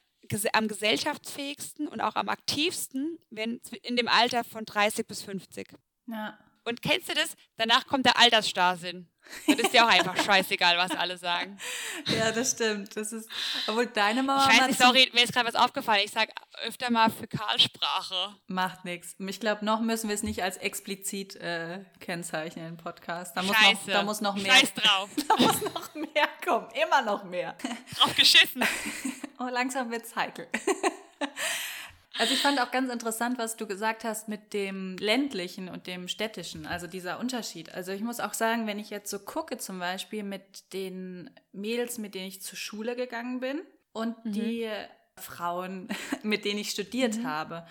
[0.52, 5.68] am gesellschaftsfähigsten und auch am aktivsten, wenn in dem Alter von 30 bis 50.
[6.06, 6.38] Ja.
[6.64, 7.34] Und kennst du das?
[7.56, 9.08] Danach kommt der Altersstarrsinn.
[9.46, 11.58] Das ist ja auch einfach scheißegal, was alle sagen.
[12.06, 12.96] Ja, das stimmt.
[12.96, 13.28] Das ist,
[13.66, 14.46] obwohl deine Mama.
[14.66, 16.02] Nicht, sorry, mir ist gerade was aufgefallen.
[16.04, 16.32] Ich sage
[16.64, 18.36] öfter mal Fäkalsprache.
[18.46, 19.14] Macht nichts.
[19.18, 23.36] Ich glaube, noch müssen wir es nicht als explizit äh, kennzeichnen im Podcast.
[23.36, 23.86] Da muss, Scheiße.
[23.86, 24.52] noch, da muss noch mehr.
[24.52, 25.10] Scheiß drauf.
[25.28, 26.68] da muss noch mehr kommen.
[26.80, 27.56] Immer noch mehr.
[27.96, 28.64] Drauf geschissen.
[29.42, 30.46] Oh, langsam wird's heikel.
[32.18, 36.08] Also ich fand auch ganz interessant, was du gesagt hast mit dem ländlichen und dem
[36.08, 37.72] städtischen, also dieser Unterschied.
[37.74, 41.98] Also ich muss auch sagen, wenn ich jetzt so gucke, zum Beispiel mit den Mädels,
[41.98, 44.32] mit denen ich zur Schule gegangen bin und mhm.
[44.32, 44.68] die
[45.16, 45.88] Frauen,
[46.22, 47.26] mit denen ich studiert mhm.
[47.26, 47.66] habe.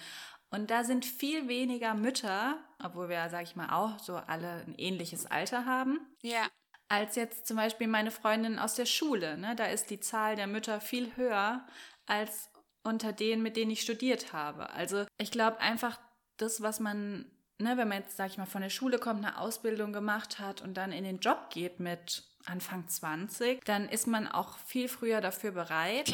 [0.49, 4.75] Und da sind viel weniger Mütter, obwohl wir, sage ich mal, auch so alle ein
[4.75, 5.99] ähnliches Alter haben.
[6.23, 6.47] Ja
[6.91, 9.37] als jetzt zum Beispiel meine Freundin aus der Schule.
[9.37, 9.55] Ne?
[9.55, 11.65] Da ist die Zahl der Mütter viel höher
[12.05, 12.49] als
[12.83, 14.69] unter denen, mit denen ich studiert habe.
[14.71, 16.01] Also ich glaube einfach,
[16.35, 19.37] das, was man, ne, wenn man jetzt, sag ich mal, von der Schule kommt, eine
[19.37, 24.27] Ausbildung gemacht hat und dann in den Job geht mit Anfang 20, dann ist man
[24.27, 26.11] auch viel früher dafür bereit.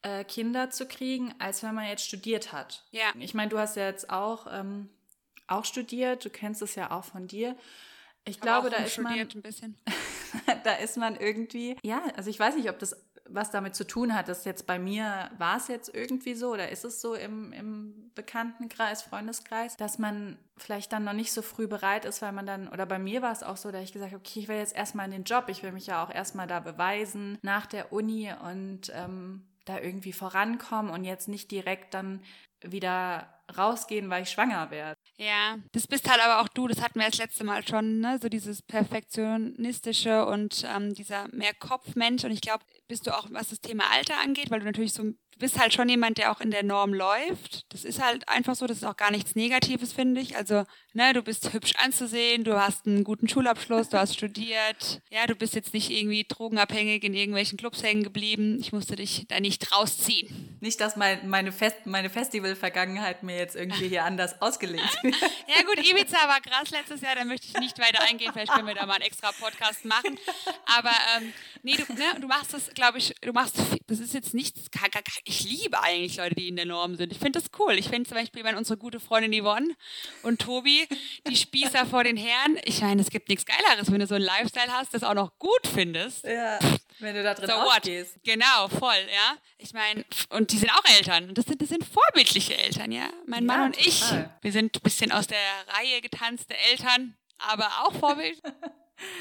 [0.00, 2.86] Äh, Kinder zu kriegen, als wenn man jetzt studiert hat.
[2.92, 3.12] Ja.
[3.18, 4.88] Ich meine, du hast ja jetzt auch, ähm,
[5.48, 7.56] auch studiert, du kennst es ja auch von dir.
[8.28, 9.28] Ich glaube, da ist man.
[10.64, 11.76] Da ist man irgendwie.
[11.82, 12.96] Ja, also ich weiß nicht, ob das
[13.28, 16.70] was damit zu tun hat, dass jetzt bei mir war es jetzt irgendwie so oder
[16.70, 21.66] ist es so im, im Bekanntenkreis, Freundeskreis, dass man vielleicht dann noch nicht so früh
[21.66, 24.12] bereit ist, weil man dann, oder bei mir war es auch so, dass ich gesagt
[24.12, 26.46] habe, okay, ich will jetzt erstmal in den Job, ich will mich ja auch erstmal
[26.46, 32.22] da beweisen nach der Uni und ähm, da irgendwie vorankommen und jetzt nicht direkt dann
[32.62, 34.98] wieder rausgehen, weil ich schwanger werde.
[35.20, 38.20] Ja, das bist halt aber auch du, das hatten wir das letzte Mal schon, ne?
[38.22, 43.48] so dieses Perfektionistische und ähm, dieser mehr Kopfmensch und ich glaube, bist du auch, was
[43.48, 46.40] das Thema Alter angeht, weil du natürlich so, du bist halt schon jemand, der auch
[46.40, 47.66] in der Norm läuft.
[47.72, 50.36] Das ist halt einfach so, das ist auch gar nichts Negatives, finde ich.
[50.36, 50.62] Also,
[50.98, 55.00] ne, du bist hübsch anzusehen, du hast einen guten Schulabschluss, du hast studiert.
[55.10, 58.58] Ja, du bist jetzt nicht irgendwie drogenabhängig in irgendwelchen Clubs hängen geblieben.
[58.60, 60.58] Ich musste dich da nicht rausziehen.
[60.60, 65.14] Nicht, dass mein, meine, Fest, meine Festival-Vergangenheit mir jetzt irgendwie hier anders ausgelegt wird.
[65.14, 68.32] Ja gut, Ibiza war krass letztes Jahr, da möchte ich nicht weiter eingehen.
[68.32, 70.18] Vielleicht können wir da mal einen extra Podcast machen.
[70.66, 71.32] Aber ähm,
[71.62, 73.54] nee, du, ne, du machst das, glaube ich, du machst,
[73.86, 74.62] das ist jetzt nichts,
[75.24, 77.12] ich liebe eigentlich Leute, die in der Norm sind.
[77.12, 77.74] Ich finde das cool.
[77.74, 79.76] Ich finde zum Beispiel, wenn unsere gute Freundin Yvonne
[80.24, 80.87] und Tobi,
[81.26, 84.24] die Spießer vor den Herren, ich meine, es gibt nichts Geileres, wenn du so einen
[84.24, 86.24] Lifestyle hast, das auch noch gut findest.
[86.24, 86.58] Ja,
[86.98, 88.16] wenn du da drin so aufgehst.
[88.24, 89.36] Genau, voll, ja.
[89.58, 91.34] Ich meine, und die sind auch Eltern.
[91.34, 93.08] Das sind, das sind vorbildliche Eltern, ja.
[93.26, 94.02] Mein Mann und ich,
[94.42, 95.38] wir sind ein bisschen aus der
[95.78, 98.40] Reihe getanzte Eltern, aber auch Vorbild.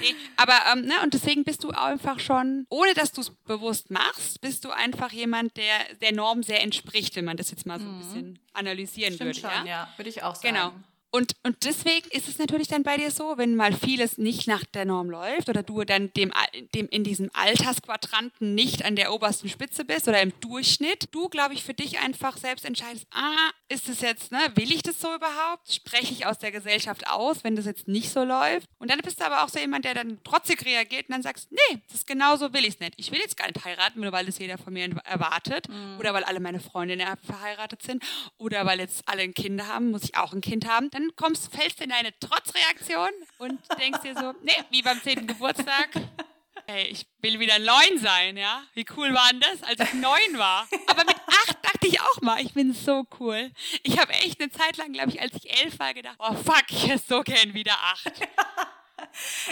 [0.01, 3.91] Nee, aber, ähm, ne, und deswegen bist du einfach schon, ohne dass du es bewusst
[3.91, 7.79] machst, bist du einfach jemand, der der Norm sehr entspricht, wenn man das jetzt mal
[7.79, 7.99] so ein mhm.
[7.99, 9.39] bisschen analysieren Stimmt würde.
[9.39, 9.83] Schon, ja?
[9.83, 10.55] ja, würde ich auch sagen.
[10.55, 10.73] Genau.
[11.17, 14.63] Und, und deswegen ist es natürlich dann bei dir so, wenn mal vieles nicht nach
[14.65, 16.31] der Norm läuft oder du dann dem,
[16.75, 21.55] dem in diesem Altersquadranten nicht an der obersten Spitze bist oder im Durchschnitt, du, glaube
[21.55, 25.07] ich, für dich einfach selbst entscheidest, ah, ist es jetzt, ne, will ich das so
[25.07, 25.73] überhaupt?
[25.73, 28.69] Spreche ich aus der Gesellschaft aus, wenn das jetzt nicht so läuft?
[28.77, 31.51] Und dann bist du aber auch so jemand, der dann trotzig reagiert und dann sagst,
[31.51, 32.93] nee, das ist genau so will ich es nicht.
[32.97, 35.97] Ich will jetzt gar nicht heiraten, nur weil das jeder von mir erwartet mhm.
[35.97, 38.03] oder weil alle meine Freundinnen verheiratet sind
[38.37, 40.91] oder weil jetzt alle ein Kind haben, muss ich auch ein Kind haben.
[40.91, 45.27] Dann kommst, fällst in eine Trotzreaktion und denkst dir so, nee, wie beim 10.
[45.27, 45.89] Geburtstag.
[46.65, 48.63] Hey, ich will wieder neun sein, ja?
[48.73, 50.67] Wie cool war denn das, als ich neun war?
[50.87, 53.51] Aber mit acht dachte ich auch mal, ich bin so cool.
[53.83, 56.65] Ich habe echt eine Zeit lang, glaube ich, als ich elf war, gedacht, oh fuck,
[56.69, 58.11] ich hätte so gern wieder acht.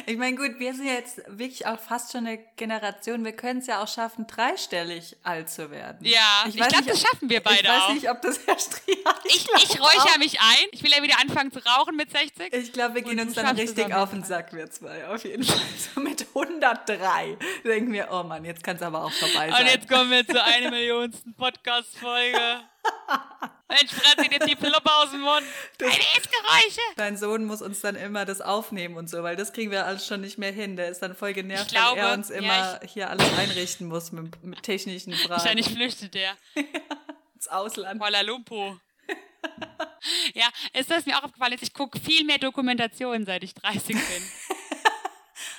[0.05, 3.23] Ich meine, gut, wir sind jetzt wirklich auch fast schon eine Generation.
[3.23, 5.99] Wir können es ja auch schaffen, dreistellig alt zu werden.
[6.01, 7.75] Ja, ich, ich glaube, das schaffen wir beide auch.
[7.75, 10.67] Ich weiß nicht, ob das Herr Strieger Ich, ich räuchere mich ein.
[10.71, 12.53] Ich will ja wieder anfangen zu rauchen mit 60.
[12.53, 15.07] Ich glaube, wir gehen uns dann richtig auf den Sack, wir zwei.
[15.07, 15.55] Auf jeden Fall.
[15.95, 19.61] So mit 103 denken wir, oh Mann, jetzt kann es aber auch vorbei sein.
[19.61, 22.37] Und jetzt kommen wir zur eine Millionsten Podcast-Folge.
[23.67, 25.43] Mensch, Franzi, jetzt die Fluppe aus dem Mund.
[25.77, 26.81] Das, Geräusche.
[26.95, 30.05] Dein Sohn muss uns dann immer das aufnehmen und so, weil das kriegen wir alles
[30.05, 30.75] schon nicht mehr hin.
[30.75, 34.11] Der ist dann voll genervt, glaube, weil er uns immer ja, hier alles einrichten muss
[34.11, 35.29] mit, mit technischen Fragen.
[35.29, 36.35] Wahrscheinlich flüchtet der.
[37.35, 37.99] Ins Ausland.
[37.99, 38.79] Kuala Lumpur.
[40.33, 44.31] ja, ist das mir auch aufgefallen Ich gucke viel mehr Dokumentationen, seit ich 30 bin.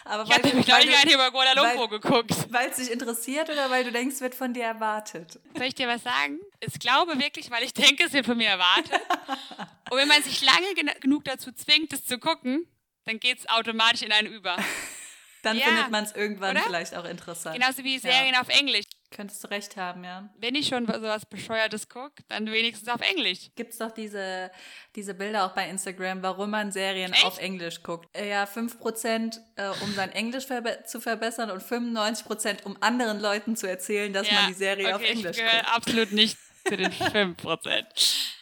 [0.09, 2.33] Aber ich habe nämlich neulich eine über Kuala Lumpur weil, geguckt.
[2.51, 5.41] Weil es dich interessiert oder weil du denkst, es wird von dir erwartet?
[5.57, 6.39] Soll ich dir was sagen?
[6.61, 9.01] Ich glaube wirklich, weil ich denke, es wird von mir erwartet.
[9.91, 12.67] Und wenn man sich lange gen genug dazu zwingt, es zu gucken,
[13.05, 14.57] dann geht es automatisch in einen über.
[15.43, 16.65] dann ja, findet man es irgendwann oder?
[16.65, 17.57] vielleicht auch interessant.
[17.57, 18.41] Genauso wie Serien ja.
[18.41, 18.85] auf Englisch.
[19.11, 20.29] Könntest du recht haben, ja.
[20.39, 23.51] Wenn ich schon sowas Bescheuertes gucke, dann wenigstens auf Englisch.
[23.55, 24.51] Gibt es doch diese,
[24.95, 27.25] diese Bilder auch bei Instagram, warum man Serien Echt?
[27.25, 28.09] auf Englisch guckt.
[28.17, 33.57] Äh, ja, 5% äh, um sein Englisch verbe zu verbessern und 95% um anderen Leuten
[33.57, 35.75] zu erzählen, dass ja, man die Serie okay, auf Englisch ich guckt.
[35.75, 36.37] absolut nicht
[36.67, 37.85] zu den 5%.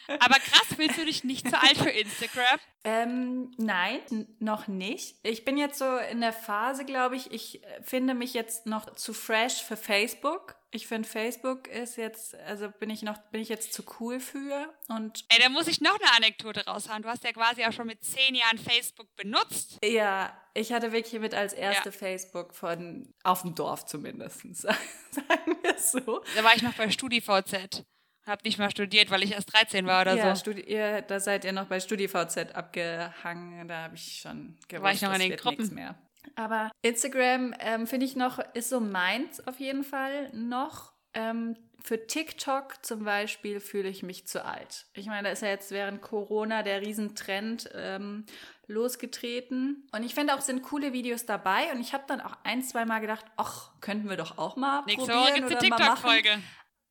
[0.07, 2.59] Aber krass, fühlst du dich nicht zu alt für Instagram?
[2.83, 3.99] Ähm, nein,
[4.39, 5.15] noch nicht.
[5.23, 9.13] Ich bin jetzt so in der Phase, glaube ich, ich finde mich jetzt noch zu
[9.13, 10.55] fresh für Facebook.
[10.69, 14.71] Ich finde, Facebook ist jetzt, also bin ich noch, bin ich jetzt zu cool für
[14.89, 15.23] und.
[15.29, 17.01] Ey, da muss ich noch eine Anekdote raushauen.
[17.01, 19.79] Du hast ja quasi auch schon mit zehn Jahren Facebook benutzt.
[19.83, 21.95] Ja, ich hatte wirklich mit als erste ja.
[21.95, 26.23] Facebook von, auf dem Dorf zumindest, sagen wir so.
[26.35, 27.85] Da war ich noch bei StudiVZ.
[28.25, 30.51] Hab nicht mal studiert, weil ich erst 13 war oder ja, so.
[30.51, 33.67] Ja, da seid ihr noch bei StudiVZ abgehangen.
[33.67, 35.73] Da habe ich schon gewusst, war ich noch in den Gruppen.
[35.73, 35.95] mehr.
[36.35, 40.93] Aber Instagram ähm, finde ich noch, ist so meins auf jeden Fall noch.
[41.13, 44.87] Ähm, für TikTok zum Beispiel fühle ich mich zu alt.
[44.95, 48.25] Ich meine, da ist ja jetzt während Corona der Riesentrend ähm,
[48.65, 49.87] losgetreten.
[49.91, 51.71] Und ich finde auch, sind coole Videos dabei.
[51.71, 54.83] Und ich habe dann auch ein, zwei Mal gedacht, ach, könnten wir doch auch mal
[54.85, 56.29] Nächste probieren Woche gibt's oder eine TikTok-Folge.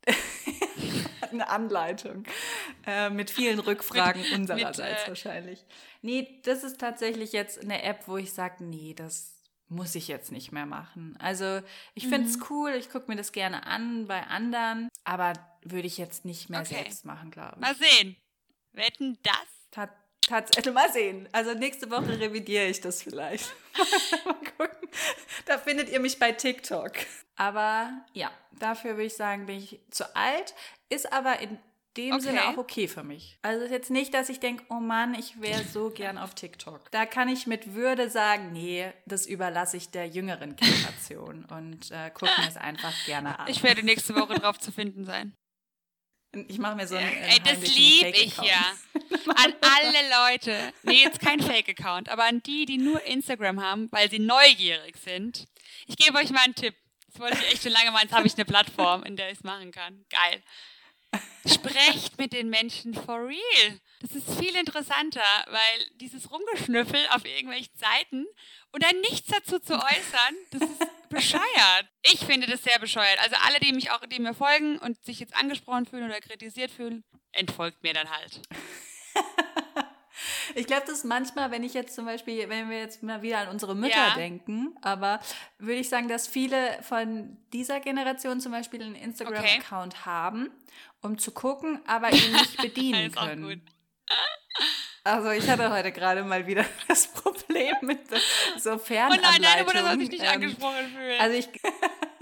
[1.35, 2.25] eine Anleitung
[2.87, 5.65] äh, mit vielen Rückfragen mit, unsererseits mit, äh, wahrscheinlich.
[6.03, 9.35] Nee, das ist tatsächlich jetzt eine App, wo ich sage, nee, das
[9.69, 11.17] muss ich jetzt nicht mehr machen.
[11.19, 11.61] Also
[11.95, 12.45] ich finde es mhm.
[12.51, 16.61] cool, ich gucke mir das gerne an bei anderen, aber würde ich jetzt nicht mehr
[16.61, 16.75] okay.
[16.75, 17.61] selbst machen, glaube ich.
[17.61, 18.17] Mal sehen.
[18.73, 19.35] Wetten das?
[19.71, 19.91] Tat
[20.27, 21.29] Tatsächlich, mal sehen.
[21.33, 23.53] Also nächste Woche revidiere ich das vielleicht.
[24.25, 24.89] mal gucken.
[25.45, 26.93] Da findet ihr mich bei TikTok.
[27.37, 30.55] Aber ja, dafür würde ich sagen, bin ich zu alt.
[30.89, 31.59] Ist aber in
[31.97, 32.23] dem okay.
[32.23, 33.39] Sinne auch okay für mich.
[33.43, 36.91] Also ist jetzt nicht, dass ich denke, oh Mann, ich wäre so gern auf TikTok.
[36.91, 42.11] Da kann ich mit Würde sagen, nee, das überlasse ich der jüngeren Generation und äh,
[42.11, 43.49] gucke mir es einfach gerne an.
[43.49, 45.35] Ich werde nächste Woche drauf zu finden sein.
[46.49, 47.09] Ich mache mir so einen.
[47.09, 48.75] Ey, das liebe ich ja.
[49.37, 50.73] An alle Leute.
[50.83, 55.47] Nee, jetzt kein Fake-Account, aber an die, die nur Instagram haben, weil sie neugierig sind.
[55.87, 56.75] Ich gebe euch mal einen Tipp.
[57.07, 58.03] Das wollte ich echt schon lange mal.
[58.03, 60.05] Jetzt habe ich eine Plattform, in der ich es machen kann.
[60.11, 60.43] Geil.
[61.47, 63.81] Sprecht mit den Menschen for real.
[64.01, 68.27] Das ist viel interessanter, weil dieses Rumgeschnüffel auf irgendwelchen Seiten
[68.73, 71.89] und dann nichts dazu zu äußern, das ist bescheuert.
[72.03, 73.19] Ich finde das sehr bescheuert.
[73.23, 76.71] Also alle, die mich auch, die mir folgen und sich jetzt angesprochen fühlen oder kritisiert
[76.71, 78.41] fühlen, entfolgt mir dann halt.
[80.55, 83.39] Ich glaube, das ist manchmal, wenn ich jetzt zum Beispiel, wenn wir jetzt mal wieder
[83.39, 84.15] an unsere Mütter ja.
[84.15, 85.21] denken, aber
[85.59, 90.05] würde ich sagen, dass viele von dieser Generation zum Beispiel einen Instagram-Account okay.
[90.05, 90.51] haben,
[91.05, 93.63] um zu gucken, aber ihn nicht bedienen können.
[95.05, 98.01] Also ich hatte heute gerade mal wieder das Problem mit
[98.59, 99.37] so Fernanleitungen.
[99.37, 101.21] Oh nein, deine Mutter soll sich nicht ähm, angesprochen fühlen.
[101.21, 101.49] Also ich,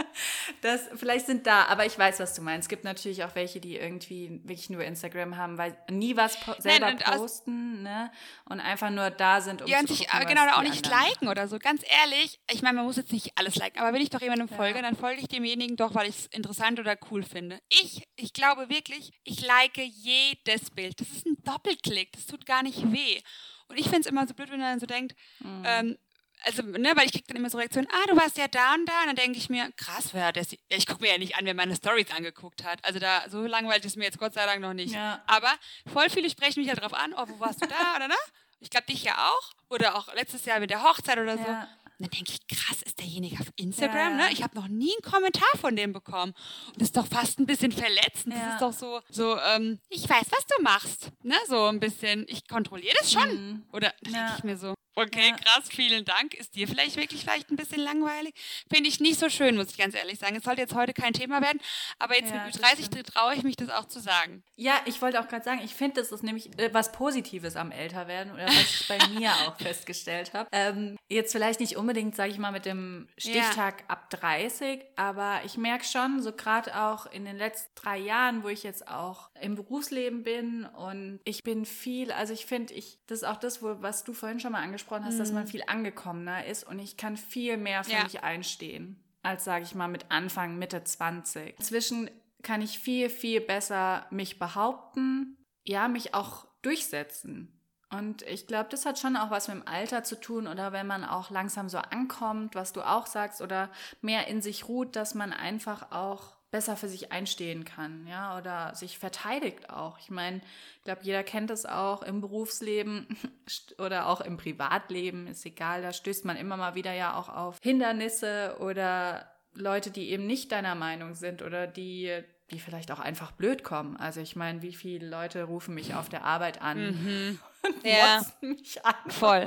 [0.61, 2.67] das, vielleicht sind da, aber ich weiß, was du meinst.
[2.67, 6.55] Es gibt natürlich auch welche, die irgendwie wirklich nur Instagram haben, weil nie was po
[6.59, 8.11] selber Nein, posten, ne?
[8.45, 11.49] Und einfach nur da sind, um ja, zu gucken, sich, genau, auch nicht liken oder
[11.49, 11.59] so.
[11.59, 14.49] Ganz ehrlich, ich meine, man muss jetzt nicht alles liken, aber wenn ich doch jemandem
[14.49, 14.57] ja.
[14.57, 17.61] folge, dann folge ich demjenigen doch, weil ich es interessant oder cool finde.
[17.69, 21.01] Ich, ich glaube wirklich, ich like jedes Bild.
[21.01, 23.21] Das ist ein Doppelklick, das tut gar nicht weh.
[23.69, 25.63] Und ich finde es immer so blöd, wenn man dann so denkt, mhm.
[25.65, 25.99] ähm,
[26.45, 28.87] also, ne, weil ich kriege dann immer so Reaktionen, ah, du warst ja da und
[28.87, 29.01] da.
[29.03, 31.55] Und dann denke ich mir, krass, wer das, ich gucke mir ja nicht an, wer
[31.55, 32.85] meine Stories angeguckt hat.
[32.85, 34.95] Also da, so langweilig ist mir jetzt Gott sei Dank noch nicht.
[34.95, 35.23] Ja.
[35.27, 35.53] Aber
[35.93, 38.17] voll viele sprechen mich ja halt drauf an, oh, wo warst du da oder ne?
[38.61, 39.53] Ich glaube, dich ja auch.
[39.71, 41.45] Oder auch letztes Jahr mit der Hochzeit oder so.
[41.45, 41.69] Ja.
[41.99, 44.19] Und dann denke ich, krass, ist derjenige auf Instagram?
[44.19, 44.27] Ja.
[44.27, 44.33] Ne?
[44.33, 46.33] Ich habe noch nie einen Kommentar von dem bekommen.
[46.69, 48.35] Und das ist doch fast ein bisschen verletzend.
[48.35, 51.11] Das ist doch so, so ähm, ich weiß, was du machst.
[51.23, 51.37] Ne?
[51.49, 53.29] So ein bisschen, ich kontrolliere das schon.
[53.31, 53.63] Mhm.
[53.73, 55.37] Oder denke ich mir so, Okay, ja.
[55.37, 56.35] krass, vielen Dank.
[56.35, 58.35] Ist dir vielleicht wirklich vielleicht ein bisschen langweilig?
[58.71, 60.37] Finde ich nicht so schön, muss ich ganz ehrlich sagen.
[60.37, 61.61] Es sollte jetzt heute kein Thema werden,
[61.99, 64.43] aber jetzt ja, mit 30 traue ich mich das auch zu sagen.
[64.57, 67.71] Ja, ich wollte auch gerade sagen, ich finde, das ist nämlich äh, was Positives am
[67.71, 70.49] Älterwerden oder was ich bei mir auch festgestellt habe.
[70.53, 73.87] Ähm, jetzt vielleicht nicht unbedingt, sage ich mal, mit dem Stichtag ja.
[73.89, 78.49] ab 30, aber ich merke schon, so gerade auch in den letzten drei Jahren, wo
[78.49, 83.23] ich jetzt auch im Berufsleben bin und ich bin viel, also ich finde, ich, das
[83.23, 85.19] ist auch das, wo, was du vorhin schon mal angesprochen angesprochen hast, mhm.
[85.19, 85.49] dass man mhm.
[85.49, 88.05] viel angekommener ist und ich kann viel mehr für ja.
[88.05, 91.59] mich einstehen, als sage ich mal mit Anfang, Mitte 20.
[91.59, 92.11] Inzwischen
[92.43, 97.59] kann ich viel, viel besser mich behaupten, ja, mich auch durchsetzen.
[97.91, 100.87] Und ich glaube, das hat schon auch was mit dem Alter zu tun oder wenn
[100.87, 105.15] man auch langsam so ankommt, was du auch sagst, oder mehr in sich ruht, dass
[105.15, 109.99] man einfach auch besser für sich einstehen kann, ja, oder sich verteidigt auch.
[109.99, 110.43] Ich meine,
[110.77, 113.09] ich glaube, jeder kennt es auch im Berufsleben
[113.79, 117.59] oder auch im Privatleben, ist egal, da stößt man immer mal wieder ja auch auf
[117.61, 123.33] Hindernisse oder Leute, die eben nicht deiner Meinung sind oder die die vielleicht auch einfach
[123.33, 123.97] blöd kommen.
[123.97, 127.39] Also ich meine, wie viele Leute rufen mich auf der Arbeit an mhm.
[127.63, 128.23] und ja.
[128.41, 129.47] mich einfach Voll.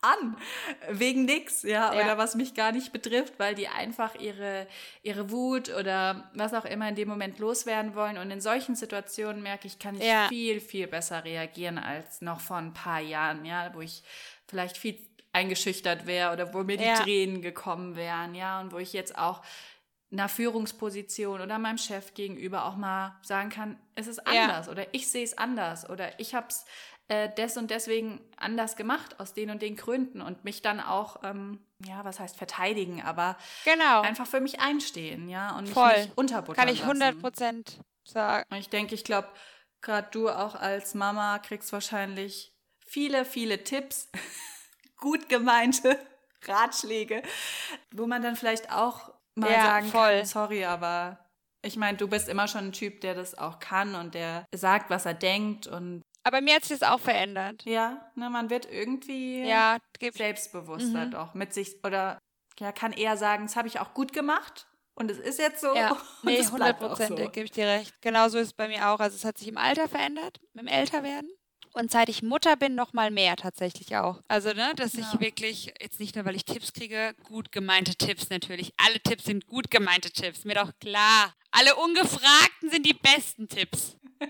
[0.00, 0.36] an
[0.90, 4.66] wegen nix, ja, ja, oder was mich gar nicht betrifft, weil die einfach ihre
[5.02, 8.18] ihre Wut oder was auch immer in dem Moment loswerden wollen.
[8.18, 10.28] Und in solchen Situationen merke ich, kann ich ja.
[10.28, 14.02] viel viel besser reagieren als noch vor ein paar Jahren, ja, wo ich
[14.46, 14.98] vielleicht viel
[15.32, 19.42] eingeschüchtert wäre oder wo mir die Tränen gekommen wären, ja, und wo ich jetzt auch
[20.18, 24.72] einer Führungsposition oder meinem Chef gegenüber auch mal sagen kann, es ist anders ja.
[24.72, 26.64] oder ich sehe es anders oder ich habe es
[27.08, 31.22] äh, des und deswegen anders gemacht aus den und den Gründen und mich dann auch,
[31.22, 34.00] ähm, ja, was heißt verteidigen, aber genau.
[34.00, 35.96] einfach für mich einstehen, ja, und mich Voll.
[35.96, 38.44] nicht unterbuttern Kann ich 100 Prozent sagen.
[38.50, 39.28] Und ich denke, ich glaube,
[39.82, 42.52] gerade du auch als Mama kriegst wahrscheinlich
[42.84, 44.10] viele, viele Tipps,
[44.96, 45.98] gut gemeinte
[46.42, 47.22] Ratschläge,
[47.92, 50.16] wo man dann vielleicht auch mal ja, sagen voll.
[50.18, 51.18] kann, sorry, aber
[51.62, 54.90] ich meine, du bist immer schon ein Typ, der das auch kann und der sagt,
[54.90, 57.62] was er denkt und aber mir hat sich das auch verändert.
[57.66, 61.10] Ja, ne, man wird irgendwie ja, selbstbewusster mhm.
[61.12, 62.18] doch mit sich oder
[62.58, 65.74] ja, kann eher sagen, das habe ich auch gut gemacht und es ist jetzt so.
[65.76, 67.28] Ja, nee, 100 Prozent, so.
[67.28, 67.94] gebe ich dir recht.
[68.00, 68.98] Genauso ist es bei mir auch.
[68.98, 71.30] Also es hat sich im Alter verändert, mit dem Älterwerden.
[71.76, 74.22] Und seit ich Mutter bin, noch mal mehr tatsächlich auch.
[74.28, 75.00] Also, ne, dass ja.
[75.12, 78.72] ich wirklich, jetzt nicht nur, weil ich Tipps kriege, gut gemeinte Tipps natürlich.
[78.78, 81.34] Alle Tipps sind gut gemeinte Tipps, mir doch klar.
[81.50, 83.96] Alle Ungefragten sind die besten Tipps.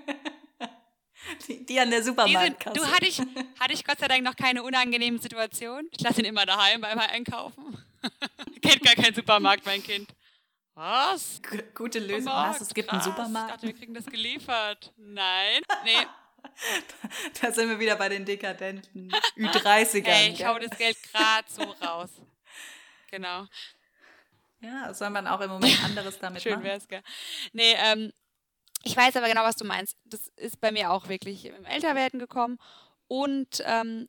[1.49, 2.79] Die, die an der Supermarktkasse.
[2.79, 3.19] Du, hatte ich,
[3.59, 5.89] hatte ich Gott sei Dank noch keine unangenehmen Situationen.
[5.91, 7.85] Ich lasse ihn immer daheim beim Einkaufen.
[8.63, 10.09] Kennt gar keinen Supermarkt, mein Kind.
[10.75, 11.43] Was?
[11.43, 12.33] G gute Lösung.
[12.33, 12.61] Was?
[12.61, 13.05] Es gibt Krass.
[13.05, 13.49] einen Supermarkt.
[13.49, 14.93] Ich dachte, wir kriegen das geliefert.
[14.97, 15.63] Nein.
[15.85, 16.07] Nee.
[17.41, 20.05] da sind wir wieder bei den dekadenten Ü30ern.
[20.05, 22.11] Hey, ich hau das Geld gerade so raus.
[23.11, 23.47] Genau.
[24.61, 26.63] Ja, soll man auch im Moment anderes damit Schön machen.
[26.63, 27.03] Schön wär's, gell.
[27.53, 28.13] Nee, ähm,
[28.83, 29.97] ich weiß aber genau, was du meinst.
[30.05, 32.59] Das ist bei mir auch wirklich im Älterwerden gekommen
[33.09, 34.09] und, ähm,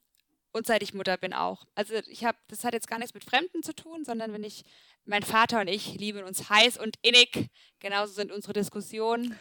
[0.52, 1.66] und seit ich Mutter bin auch.
[1.76, 4.64] Also ich habe, das hat jetzt gar nichts mit Fremden zu tun, sondern wenn ich,
[5.06, 7.50] mein Vater und ich lieben uns heiß und innig.
[7.80, 9.38] Genauso sind unsere Diskussionen.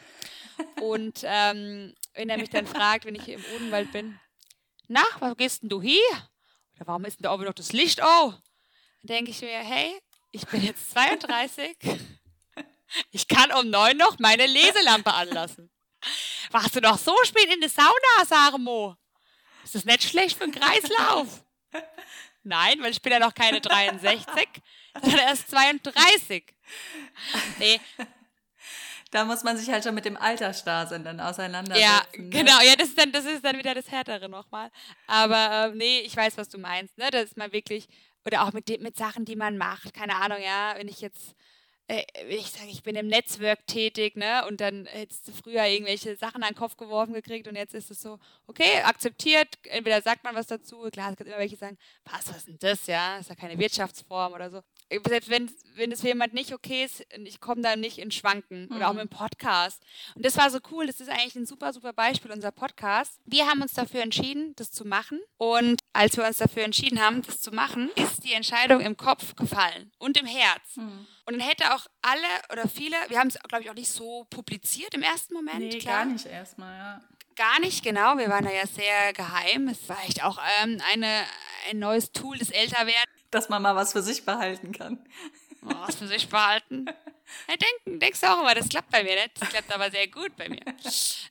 [0.81, 4.19] Und ähm, wenn er mich dann fragt, wenn ich hier im Odenwald bin,
[4.89, 6.11] na, wo gehst denn du hier?
[6.77, 8.01] Oder warum ist denn da oben noch das Licht?
[8.03, 8.35] Oh,
[9.03, 10.01] denke ich mir, hey,
[10.33, 11.77] ich bin jetzt 32.
[13.11, 15.71] Ich kann um neun noch meine Leselampe anlassen.
[16.51, 18.97] Warst du noch so spät in der Sauna, Sarmo?
[19.65, 21.45] Ist das nicht schlecht für den Kreislauf?
[22.45, 24.49] Nein, weil ich bin ja noch keine 63,
[25.03, 26.45] sondern erst 32.
[27.59, 27.81] Nee.
[29.11, 31.83] Da muss man sich halt schon mit dem Altersstarrsinn dann auseinandersetzen.
[31.83, 32.31] Ja, ne?
[32.31, 32.61] genau.
[32.61, 34.71] Ja, das ist, dann, das ist dann wieder das Härtere nochmal.
[35.07, 36.99] Aber äh, nee, ich weiß, was du meinst.
[36.99, 37.09] Ne?
[37.11, 37.89] Das ist mal wirklich,
[38.25, 39.95] oder auch mit, mit Sachen, die man macht.
[39.95, 41.37] Keine Ahnung, ja, wenn ich jetzt
[41.89, 44.45] äh, ich sage, ich bin im Netzwerk tätig, ne?
[44.47, 47.91] Und dann hättest du früher irgendwelche Sachen an den Kopf geworfen gekriegt und jetzt ist
[47.91, 51.61] es so, okay, akzeptiert, entweder sagt man was dazu, klar, es gibt immer welche, die
[51.61, 53.19] sagen, was, was ist denn das, ja?
[53.19, 54.63] Ist ja keine Wirtschaftsform oder so.
[54.89, 58.67] Selbst wenn, wenn es für jemand nicht okay ist, ich komme da nicht in Schwanken
[58.67, 58.77] mhm.
[58.77, 59.83] oder auch mit dem Podcast.
[60.15, 63.21] Und das war so cool, das ist eigentlich ein super, super Beispiel, unser Podcast.
[63.25, 65.21] Wir haben uns dafür entschieden, das zu machen.
[65.39, 69.35] Und als wir uns dafür entschieden haben, das zu machen, ist die Entscheidung im Kopf
[69.35, 70.77] gefallen und im Herz.
[70.77, 71.07] Mhm.
[71.27, 74.27] Und dann hätte auch alle oder viele, wir haben es, glaube ich, auch nicht so
[74.31, 75.59] publiziert im ersten Moment.
[75.59, 76.05] Nee, klar.
[76.05, 77.01] gar nicht erstmal, ja.
[77.35, 78.17] Gar nicht, genau.
[78.17, 79.69] Wir waren da ja sehr geheim.
[79.69, 81.23] Es war echt auch ähm, eine,
[81.69, 83.26] ein neues Tool des Älterwerdens.
[83.37, 84.99] Dass man mal was für sich behalten kann.
[85.63, 86.87] Oh, was für sich behalten.
[87.49, 89.41] Ja, denk, denkst du auch immer, das klappt bei mir nicht.
[89.41, 90.61] Das klappt aber sehr gut bei mir.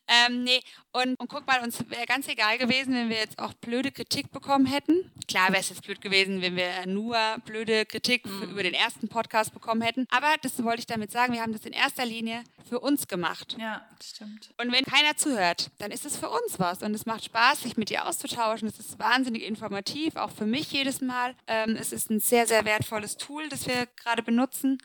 [0.07, 3.53] Ähm, nee, und, und guck mal, uns wäre ganz egal gewesen, wenn wir jetzt auch
[3.53, 5.11] blöde Kritik bekommen hätten.
[5.27, 8.51] Klar wäre es jetzt blöd gewesen, wenn wir nur blöde Kritik mhm.
[8.51, 10.05] über den ersten Podcast bekommen hätten.
[10.11, 13.55] Aber das wollte ich damit sagen, wir haben das in erster Linie für uns gemacht.
[13.59, 14.51] Ja, stimmt.
[14.57, 16.83] Und wenn keiner zuhört, dann ist es für uns was.
[16.83, 18.67] Und es macht Spaß, sich mit dir auszutauschen.
[18.67, 21.35] Es ist wahnsinnig informativ, auch für mich jedes Mal.
[21.47, 24.77] Ähm, es ist ein sehr, sehr wertvolles Tool, das wir gerade benutzen.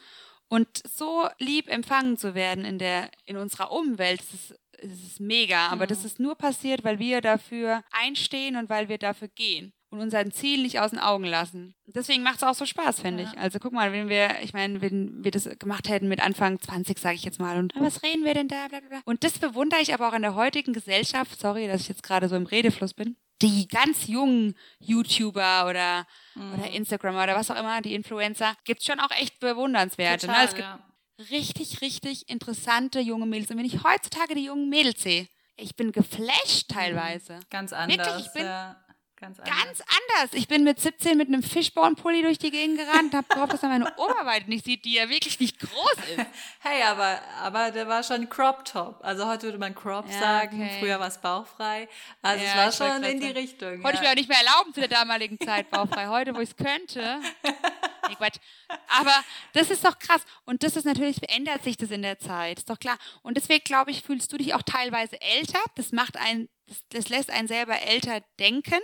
[0.51, 5.21] Und so lieb empfangen zu werden in, der, in unserer Umwelt, das ist, das ist
[5.21, 5.69] mega.
[5.69, 5.89] Aber mhm.
[5.89, 10.29] das ist nur passiert, weil wir dafür einstehen und weil wir dafür gehen und unser
[10.31, 11.75] Ziel nicht aus den Augen lassen.
[11.87, 13.31] Deswegen macht es auch so Spaß, finde ja.
[13.31, 13.39] ich.
[13.39, 16.99] Also guck mal, wenn wir, ich meine, wenn wir das gemacht hätten mit Anfang 20,
[16.99, 18.69] sage ich jetzt mal, und was reden wir denn da?
[18.69, 19.01] Blablabla.
[19.05, 21.39] Und das bewundere ich aber auch in der heutigen Gesellschaft.
[21.41, 26.55] Sorry, dass ich jetzt gerade so im Redefluss bin die ganz jungen YouTuber oder, mhm.
[26.55, 30.27] oder Instagramer oder was auch immer, die Influencer, gibt es schon auch echt bewundernswerte.
[30.27, 30.33] Ne?
[30.33, 30.49] Total, ne?
[30.49, 31.37] Es gibt ja.
[31.39, 33.51] richtig, richtig interessante junge Mädels.
[33.51, 36.75] Und wenn ich heutzutage die jungen Mädels sehe, ich bin geflasht mhm.
[36.75, 37.41] teilweise.
[37.51, 38.07] Ganz anders.
[38.07, 38.77] Wirklich, ich bin, ja.
[39.21, 39.55] Ganz anders.
[39.55, 40.31] Ganz anders.
[40.33, 43.69] Ich bin mit 17 mit einem Fischborn-Pulli durch die Gegend gerannt habe gehofft, dass er
[43.69, 46.27] meine Oberweite nicht sieht, die ja wirklich nicht groß ist.
[46.61, 48.99] hey, aber, aber der war schon Crop Top.
[49.03, 50.77] Also heute würde man Crop ja, sagen, okay.
[50.81, 51.87] früher war es bauchfrei.
[52.23, 53.83] Also ja, es war schon in die Richtung.
[53.83, 53.95] Konnte ja.
[53.95, 56.07] ich mir auch nicht mehr erlauben zu der damaligen Zeit bauchfrei.
[56.07, 57.21] Heute, wo ich es könnte.
[58.09, 58.39] Nee, Quatsch.
[58.99, 59.13] Aber
[59.53, 60.23] das ist doch krass.
[60.45, 62.59] Und das ist natürlich, ändert sich das in der Zeit.
[62.59, 62.99] Ist doch klar.
[63.23, 65.61] Und deswegen, glaube ich, fühlst du dich auch teilweise älter.
[65.77, 68.81] Das macht einen, das, das lässt einen selber älter denken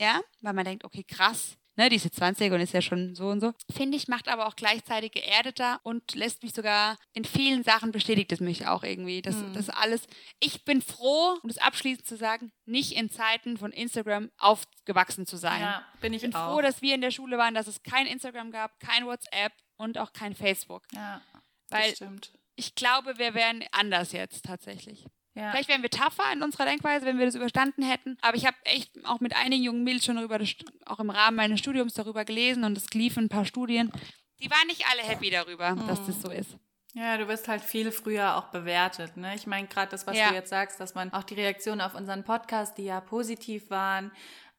[0.00, 3.14] ja, weil man denkt, okay, krass, ne, die ist jetzt 20 und ist ja schon
[3.14, 3.52] so und so.
[3.70, 8.32] Finde ich, macht aber auch gleichzeitig geerdeter und lässt mich sogar in vielen Sachen bestätigt
[8.32, 9.22] es mich auch irgendwie.
[9.22, 9.52] Das, mhm.
[9.52, 10.06] das alles.
[10.40, 15.36] Ich bin froh, um das abschließend zu sagen, nicht in Zeiten von Instagram aufgewachsen zu
[15.36, 15.60] sein.
[15.60, 16.54] Ja, bin ich, ich bin auch.
[16.54, 19.98] froh, dass wir in der Schule waren, dass es kein Instagram gab, kein WhatsApp und
[19.98, 20.86] auch kein Facebook.
[20.94, 21.20] Ja,
[21.68, 22.32] Weil stimmt.
[22.56, 25.06] Ich glaube, wir wären anders jetzt tatsächlich.
[25.34, 25.52] Ja.
[25.52, 28.18] Vielleicht wären wir tougher in unserer Denkweise, wenn wir das überstanden hätten.
[28.20, 30.38] Aber ich habe echt auch mit einigen jungen Mädels schon darüber,
[30.86, 33.92] auch im Rahmen meines Studiums darüber gelesen und es liefen ein paar Studien.
[34.40, 35.86] Die waren nicht alle happy darüber, mhm.
[35.86, 36.56] dass das so ist.
[36.94, 39.16] Ja, du wirst halt viel früher auch bewertet.
[39.16, 39.34] Ne?
[39.36, 40.30] Ich meine, gerade das, was ja.
[40.30, 44.10] du jetzt sagst, dass man auch die Reaktionen auf unseren Podcast, die ja positiv waren,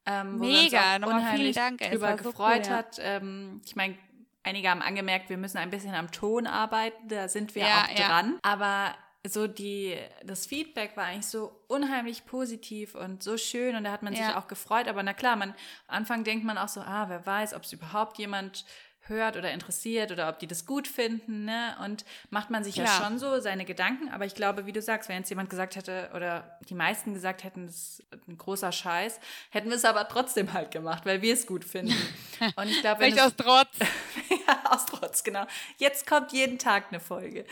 [0.05, 2.77] ähm, wo Mega, wir uns unheimlich Dank, drüber so gefreut cool, ja.
[2.77, 2.97] hat.
[2.99, 3.97] Ähm, ich meine,
[4.43, 7.95] einige haben angemerkt, wir müssen ein bisschen am Ton arbeiten, da sind wir ja, auch
[7.95, 8.39] dran.
[8.41, 8.95] Aber
[9.27, 14.01] so die, das Feedback war eigentlich so unheimlich positiv und so schön und da hat
[14.01, 14.88] man sich auch gefreut.
[14.88, 15.49] Aber na klar, man,
[15.88, 18.65] am Anfang denkt man auch so, ah, wer weiß, ob es überhaupt jemand
[19.07, 21.75] hört oder interessiert oder ob die das gut finden, ne?
[21.83, 22.87] Und macht man sich Klar.
[22.87, 24.09] ja schon so seine Gedanken.
[24.09, 27.43] Aber ich glaube, wie du sagst, wenn jetzt jemand gesagt hätte oder die meisten gesagt
[27.43, 31.33] hätten, das ist ein großer Scheiß, hätten wir es aber trotzdem halt gemacht, weil wir
[31.33, 31.95] es gut finden.
[32.55, 33.78] Und ich glaube, wenn aus Trotz.
[34.47, 35.45] ja, aus Trotz, genau.
[35.78, 37.45] Jetzt kommt jeden Tag eine Folge.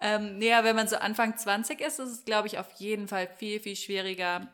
[0.00, 3.28] Ähm, ja, wenn man so Anfang 20 ist, ist es, glaube ich, auf jeden Fall
[3.38, 4.48] viel, viel schwieriger,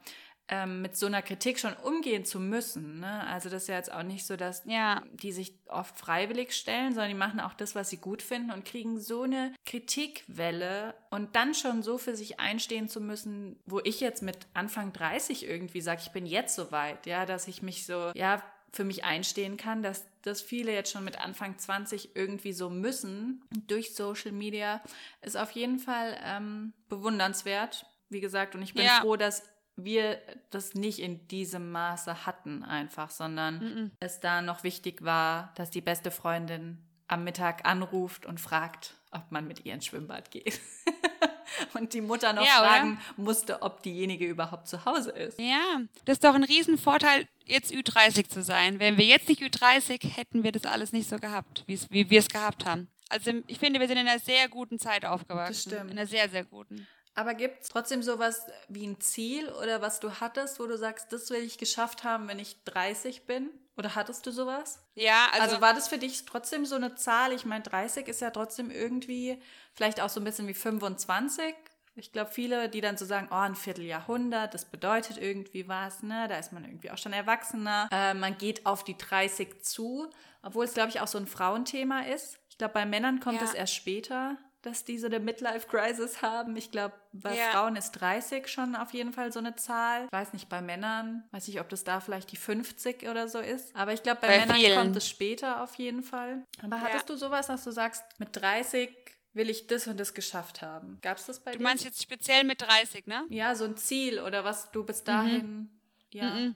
[0.48, 3.00] ähm, mit so einer Kritik schon umgehen zu müssen.
[3.00, 3.26] Ne?
[3.26, 5.02] Also das ist ja jetzt auch nicht so, dass ja.
[5.12, 8.64] die sich oft freiwillig stellen, sondern die machen auch das, was sie gut finden und
[8.64, 14.00] kriegen so eine Kritikwelle und dann schon so für sich einstehen zu müssen, wo ich
[14.00, 17.86] jetzt mit Anfang 30 irgendwie sage, ich bin jetzt so weit, ja, dass ich mich
[17.86, 18.42] so, ja,
[18.72, 23.42] für mich einstehen kann, dass das viele jetzt schon mit Anfang 20 irgendwie so müssen
[23.68, 24.82] durch Social Media,
[25.22, 29.00] ist auf jeden Fall ähm, bewundernswert wie gesagt, und ich bin Ja.
[29.00, 29.42] froh, dass
[29.76, 30.20] wir
[30.50, 33.90] das nicht in diesem Maße hatten einfach, sondern Mhm.
[34.00, 39.30] es da noch wichtig war, dass die beste Freundin am Mittag anruft und fragt, ob
[39.30, 40.60] man mit ihr ins Schwimmbad geht.
[41.74, 42.68] und die Mutter noch Ja, oder?
[42.68, 45.38] fragen musste, ob diejenige überhaupt zu Hause ist.
[45.38, 48.78] Ja, das ist doch ein Riesenvorteil, jetzt Ü30 zu sein.
[48.80, 52.28] Wenn wir jetzt nicht Ü30, hätten wir das alles nicht so gehabt, wie wir es
[52.28, 52.88] gehabt haben.
[53.10, 55.52] Also ich finde, wir sind in einer sehr guten Zeit aufgewachsen.
[55.52, 55.90] Das stimmt.
[55.90, 56.86] In einer sehr, sehr guten.
[57.14, 61.12] Aber gibt es trotzdem sowas wie ein Ziel oder was du hattest, wo du sagst,
[61.12, 63.50] das will ich geschafft haben, wenn ich 30 bin?
[63.76, 64.80] Oder hattest du sowas?
[64.94, 67.32] Ja, also, Also, war das für dich trotzdem so eine Zahl?
[67.32, 69.40] Ich meine, 30 ist ja trotzdem irgendwie
[69.74, 71.54] vielleicht auch so ein bisschen wie 25.
[71.96, 76.26] Ich glaube, viele, die dann so sagen, oh, ein Vierteljahrhundert, das bedeutet irgendwie was, ne?
[76.28, 77.88] Da ist man irgendwie auch schon erwachsener.
[77.92, 80.10] Äh, man geht auf die 30 zu,
[80.42, 82.38] obwohl es, glaube ich, auch so ein Frauenthema ist.
[82.48, 83.44] Ich glaube, bei Männern kommt Ja.
[83.46, 84.36] es erst später,
[84.66, 86.56] dass die so eine Midlife-Crisis haben.
[86.56, 87.50] Ich glaube, bei Ja.
[87.52, 90.06] Frauen ist 30 schon auf jeden Fall so eine Zahl.
[90.06, 93.38] Ich weiß nicht, bei Männern, weiß nicht, ob das da vielleicht die 50 oder so
[93.38, 93.74] ist.
[93.76, 94.78] Aber ich glaube, bei, Bei Männern vielen.
[94.78, 96.44] kommt es später auf jeden Fall.
[96.62, 98.90] Aber hattest du sowas, dass du sagst, mit 30
[99.32, 100.98] will ich das und das geschafft haben?
[101.02, 101.64] Gab es das bei du dir?
[101.64, 103.24] meinst jetzt speziell mit 30, ne?
[103.30, 105.68] ja, so ein Ziel oder was du bis dahin
[106.12, 106.54] ja, Mhm.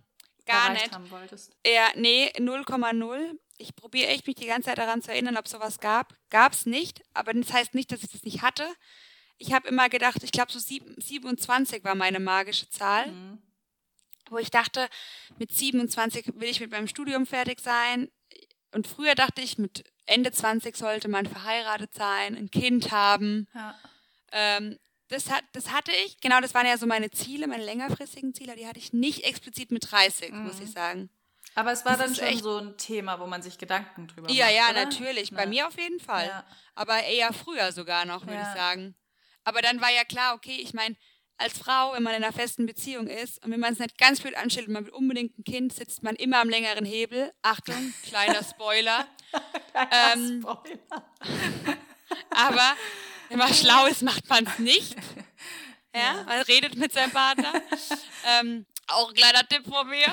[0.52, 0.92] Gar nicht.
[0.92, 1.52] haben wolltest.
[1.66, 3.38] Ja, nee, 0,0.
[3.58, 6.14] Ich probiere echt mich die ganze Zeit daran zu erinnern, ob sowas gab.
[6.30, 8.64] Gab es nicht, aber das heißt nicht, dass ich das nicht hatte.
[9.38, 13.42] Ich habe immer gedacht, ich glaube so sieben- 27 war meine magische Zahl, Mhm.
[14.30, 14.88] wo ich dachte,
[15.38, 18.10] mit 27 will ich mit meinem Studium fertig sein.
[18.72, 23.48] Und früher dachte ich, mit Ende 20 sollte man verheiratet sein, ein Kind haben.
[23.54, 23.74] Ja.
[24.32, 24.78] Ähm,
[25.08, 28.56] das, hat, das hatte ich, genau, das waren ja so meine Ziele, meine längerfristigen Ziele,
[28.56, 30.44] die hatte ich nicht explizit mit 30, Mhm.
[30.44, 31.10] muss ich sagen.
[31.54, 34.30] Aber es war Das dann schon echt- so ein Thema, wo man sich Gedanken drüber
[34.30, 34.54] Ja, macht.
[34.54, 34.84] ja, oder?
[34.84, 35.30] natürlich.
[35.32, 35.48] Bei Ja.
[35.48, 36.26] mir auf jeden Fall.
[36.26, 36.44] Ja.
[36.74, 38.52] Aber eher früher sogar noch, würde Ja.
[38.52, 38.94] ich sagen.
[39.44, 40.94] Aber dann war ja klar, okay, ich meine,
[41.38, 44.20] als Frau, wenn man in einer festen Beziehung ist und wenn man es nicht ganz
[44.20, 47.32] blöd anstellt und man will unbedingt ein Kind, sitzt man immer am längeren Hebel.
[47.42, 49.06] Achtung, kleiner Spoiler.
[49.92, 51.10] ähm, Spoiler.
[52.30, 52.76] aber
[53.28, 54.96] wenn man schlau ist, macht man es nicht.
[55.94, 57.50] Ja, man redet mit seinem Partner.
[58.40, 60.06] ähm, auch ein kleiner Tipp von mir.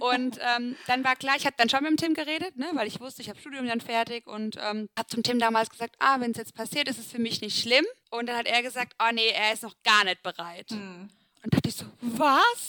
[0.00, 2.88] Und ähm, dann war klar, ich habe dann schon mit dem Tim geredet, ne, weil
[2.88, 6.18] ich wusste, ich habe Studium dann fertig und ähm, habe zum Tim damals gesagt, ah,
[6.18, 7.84] wenn es jetzt passiert, ist es für mich nicht schlimm.
[8.10, 10.70] Und dann hat er gesagt, oh nee, er ist noch gar nicht bereit.
[10.70, 11.10] Hm.
[11.44, 12.68] Und dachte ich so, was?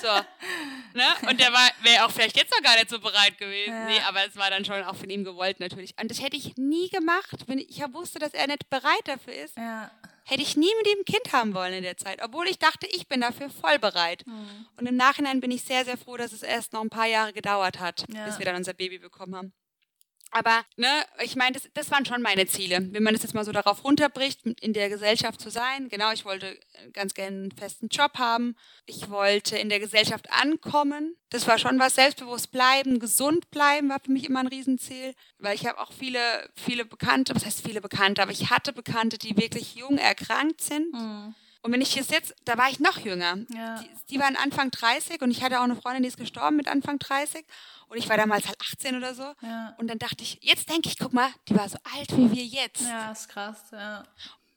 [0.00, 0.08] so,
[0.94, 1.04] ne?
[1.30, 3.72] Und der war, wäre auch vielleicht jetzt noch gar nicht so bereit gewesen.
[3.72, 3.84] Ja.
[3.84, 5.94] Nee, aber es war dann schon auch von ihm gewollt natürlich.
[6.00, 9.02] Und das hätte ich nie gemacht, wenn ich, ich ja wusste, dass er nicht bereit
[9.06, 9.56] dafür ist.
[9.58, 9.90] Ja.
[10.24, 12.86] Hätte ich nie mit ihm ein Kind haben wollen in der Zeit, obwohl ich dachte,
[12.86, 14.24] ich bin dafür voll bereit.
[14.26, 14.66] Mhm.
[14.76, 17.32] Und im Nachhinein bin ich sehr, sehr froh, dass es erst noch ein paar Jahre
[17.32, 18.24] gedauert hat, Ja.
[18.24, 19.52] bis wir dann unser Baby bekommen haben.
[20.32, 20.88] Aber, ne,
[21.22, 22.78] ich meine, das, das waren schon meine Ziele.
[22.90, 25.90] Wenn man das jetzt mal so darauf runterbricht, in der Gesellschaft zu sein.
[25.90, 26.58] Genau, ich wollte
[26.94, 28.56] ganz gerne einen festen Job haben.
[28.86, 31.16] Ich wollte in der Gesellschaft ankommen.
[31.28, 31.96] Das war schon was.
[31.96, 35.14] Selbstbewusst bleiben, gesund bleiben war für mich immer ein Riesenziel.
[35.38, 39.18] Weil ich habe auch viele, viele Bekannte, was heißt viele Bekannte, aber ich hatte Bekannte,
[39.18, 40.96] die wirklich jung erkrankt sind.
[40.96, 41.34] Hm.
[41.62, 43.38] Und wenn ich das jetzt, da war ich noch jünger.
[43.54, 43.78] Ja.
[43.78, 46.66] Die, die waren Anfang 30 und ich hatte auch eine Freundin, die ist gestorben mit
[46.66, 47.44] Anfang 30.
[47.88, 49.32] Und ich war damals halt 18 oder so.
[49.42, 49.74] Ja.
[49.78, 52.44] Und dann dachte ich, jetzt denke ich, guck mal, die war so alt wie wir
[52.44, 52.82] jetzt.
[52.82, 54.02] Ja, ist krass, ja.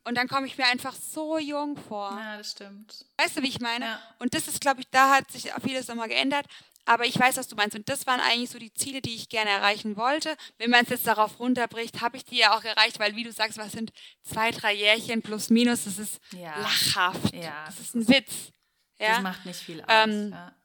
[0.03, 2.17] Und dann komme ich mir einfach so jung vor.
[2.17, 3.05] Ja, das stimmt.
[3.17, 3.85] Weißt du, wie ich meine?
[3.85, 3.99] Ja.
[4.19, 6.45] Und das ist, glaube ich, da hat sich auch vieles nochmal geändert.
[6.85, 7.75] Aber ich weiß, was du meinst.
[7.75, 10.35] Und das waren eigentlich so die Ziele, die ich gerne erreichen wollte.
[10.59, 13.31] Wenn man es jetzt darauf runterbricht, habe ich die ja auch erreicht, weil, wie du
[13.31, 13.91] sagst, was sind
[14.23, 16.59] zwei, drei Jährchen plus minus, das ist Ja.
[16.59, 17.33] lachhaft.
[17.33, 18.51] Ja, das das ist ein Witz.
[18.97, 19.87] Das Ja, macht nicht viel aus.
[19.89, 20.55] Ähm, ja.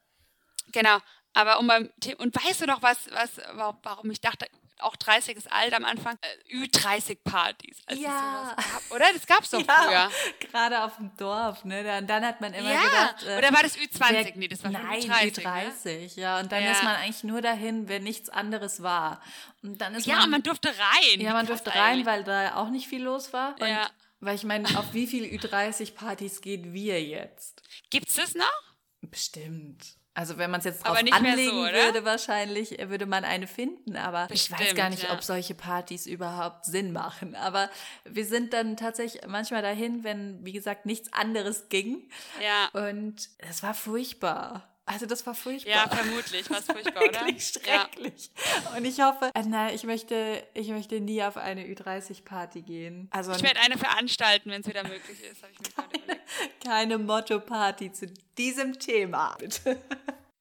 [0.73, 0.99] genau.
[1.33, 4.47] Aber um beim The und weißt du noch was, was, wa- warum ich dachte,
[4.83, 7.79] auch 30 ist alt am Anfang, äh, Ü30-Partys.
[7.87, 8.55] als es Ja.
[8.57, 9.07] gab, oder?
[9.13, 10.11] Das gab es doch früher.
[10.51, 11.83] gerade auf dem Dorf, ne?
[11.83, 13.23] Dann, dann hat man immer Ja, gedacht.
[13.27, 14.11] äh, oder war das Ü20?
[14.25, 15.41] wer- nee, das war Nein, Ü30.
[15.43, 15.73] Ne?
[15.73, 16.39] Ü30, ja.
[16.41, 16.73] Und dann Ja.
[16.73, 19.23] ist man eigentlich nur dahin, wenn nichts anderes war.
[19.63, 21.21] Und dann ist Ja, man, man durfte rein.
[21.21, 22.07] ja, man Krass durfte rein, eigentlich.
[22.07, 23.55] weil da auch nicht viel los war.
[23.61, 23.91] Und Ja.
[24.21, 27.63] weil ich meine, auf wie viele Ü30-Partys gehen wir jetzt?
[27.91, 28.63] Gibt's das noch?
[29.03, 29.97] Bestimmt.
[30.13, 33.97] Also wenn man es jetzt drauf anlegen so, würde, wahrscheinlich würde man eine finden.
[33.97, 35.13] Aber ich weiß Bestimmt, gar nicht, ja.
[35.13, 37.37] ob solche Partys überhaupt Sinn machen.
[37.37, 37.71] Aber
[38.05, 42.09] wir sind dann tatsächlich manchmal dahin, wenn, wie gesagt, nichts anderes ging.
[42.43, 42.87] Ja.
[42.89, 44.70] Und es war furchtbar.
[44.93, 45.71] Also das war furchtbar.
[45.73, 46.51] Ja, vermutlich.
[46.51, 47.21] Was furchtbar, oder?
[47.27, 47.83] Wirklich Ja.
[47.89, 48.31] schrecklich.
[48.77, 53.09] Und ich hoffe, äh, nein, ich möchte, ich möchte nie auf eine Ü30-Party gehen.
[53.13, 56.65] Also Ich werde eine veranstalten, wenn es wieder möglich ist, habe ich mir gerade überlegt.
[56.65, 59.37] keine Motto-Party zu diesem Thema.
[59.39, 59.81] Bitte.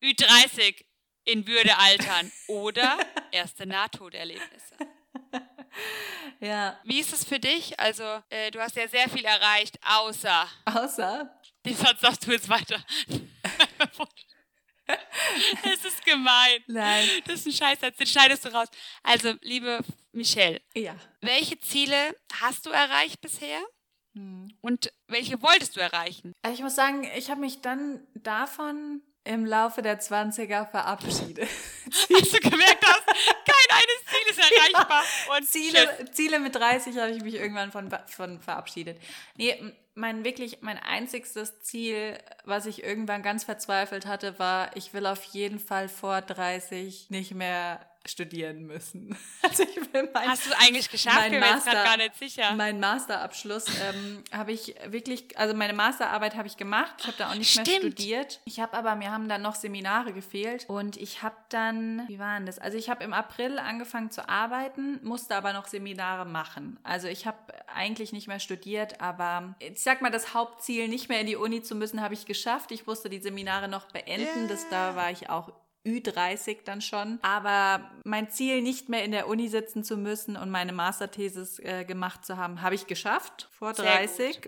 [0.01, 0.83] Ü30
[1.25, 2.97] in Würde altern oder
[3.31, 4.75] erste Nahtoderlebnisse.
[6.39, 7.79] Ja, Wie ist es für dich?
[7.79, 11.29] Also, äh, du hast ja sehr viel erreicht, außer außer
[11.65, 12.83] Den Satz sagst du jetzt weiter.
[15.63, 16.63] Es ist gemein.
[16.67, 17.07] Nein.
[17.25, 18.67] Das ist ein Scheißsatz, den schneidest du raus.
[19.03, 19.79] Also, liebe
[20.11, 20.95] Michelle, Ja.
[21.21, 23.59] welche Ziele hast du erreicht bisher
[24.15, 24.51] Hm.
[24.61, 26.33] und welche wolltest du erreichen?
[26.41, 31.47] Also ich muss sagen, ich habe mich dann davon im Laufe der 20er verabschiedet.
[31.91, 34.39] Hast du gemerkt hast, kein eines Ziel ist
[34.73, 35.03] erreichbar.
[35.29, 35.51] Und tschüss.
[35.51, 38.99] Ziele, Ziele mit 30 habe ich mich irgendwann von, von verabschiedet.
[39.35, 39.61] Nee,
[39.95, 45.23] mein wirklich, mein einzigstes Ziel, was ich irgendwann ganz verzweifelt hatte, war, ich will auf
[45.25, 49.17] jeden Fall vor 30 nicht mehr studieren müssen.
[49.41, 51.15] Also ich will mein, Hast du es eigentlich geschafft?
[51.17, 52.53] mein Ich bin gerade Master- gar nicht sicher.
[52.55, 56.93] Mein Masterabschluss ähm, habe ich wirklich, also meine Masterarbeit habe ich gemacht.
[56.99, 57.93] Ich habe da auch nicht mehr Stimmt.
[57.93, 58.41] studiert.
[58.45, 62.37] Ich habe aber, mir haben dann noch Seminare gefehlt und ich habe dann, wie war
[62.37, 62.59] denn das?
[62.59, 66.79] Also ich habe im April angefangen zu arbeiten, musste aber noch Seminare machen.
[66.83, 67.37] Also ich habe
[67.73, 71.63] eigentlich nicht mehr studiert, aber ich sag mal, das Hauptziel, nicht mehr in die Uni
[71.63, 72.71] zu müssen, habe ich geschafft.
[72.71, 74.47] Ich musste die Seminare noch beenden.
[74.47, 75.51] Das, da war ich auch
[75.89, 77.19] Ü30 dann schon.
[77.21, 81.85] Aber mein Ziel, nicht mehr in der Uni sitzen zu müssen und meine Masterthesis äh,
[81.85, 84.39] gemacht zu haben, habe ich geschafft vor Sehr 30.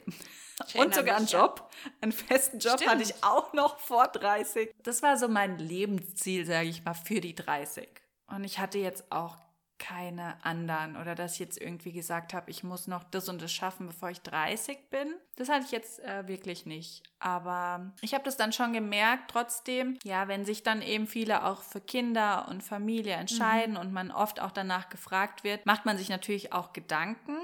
[0.68, 1.26] Ich Und sogar einen.
[1.26, 1.72] Job.
[2.02, 2.92] Einen festen Job Stimmt.
[2.92, 4.72] hatte ich auch noch vor 30.
[4.84, 7.88] Das war so mein Lebensziel, sage ich mal, für die 30.
[8.28, 9.38] Und ich hatte jetzt auch
[9.82, 13.52] keine anderen oder dass ich jetzt irgendwie gesagt habe, ich muss noch das und das
[13.52, 15.16] schaffen, bevor ich 30 bin.
[15.38, 17.02] Das hatte ich jetzt äh, wirklich nicht.
[17.20, 21.64] Aber ich habe das dann schon gemerkt, trotzdem, ja, wenn sich dann eben viele auch
[21.64, 26.10] für Kinder und Familie entscheiden und man oft auch danach gefragt wird, macht man sich
[26.10, 27.38] natürlich auch Gedanken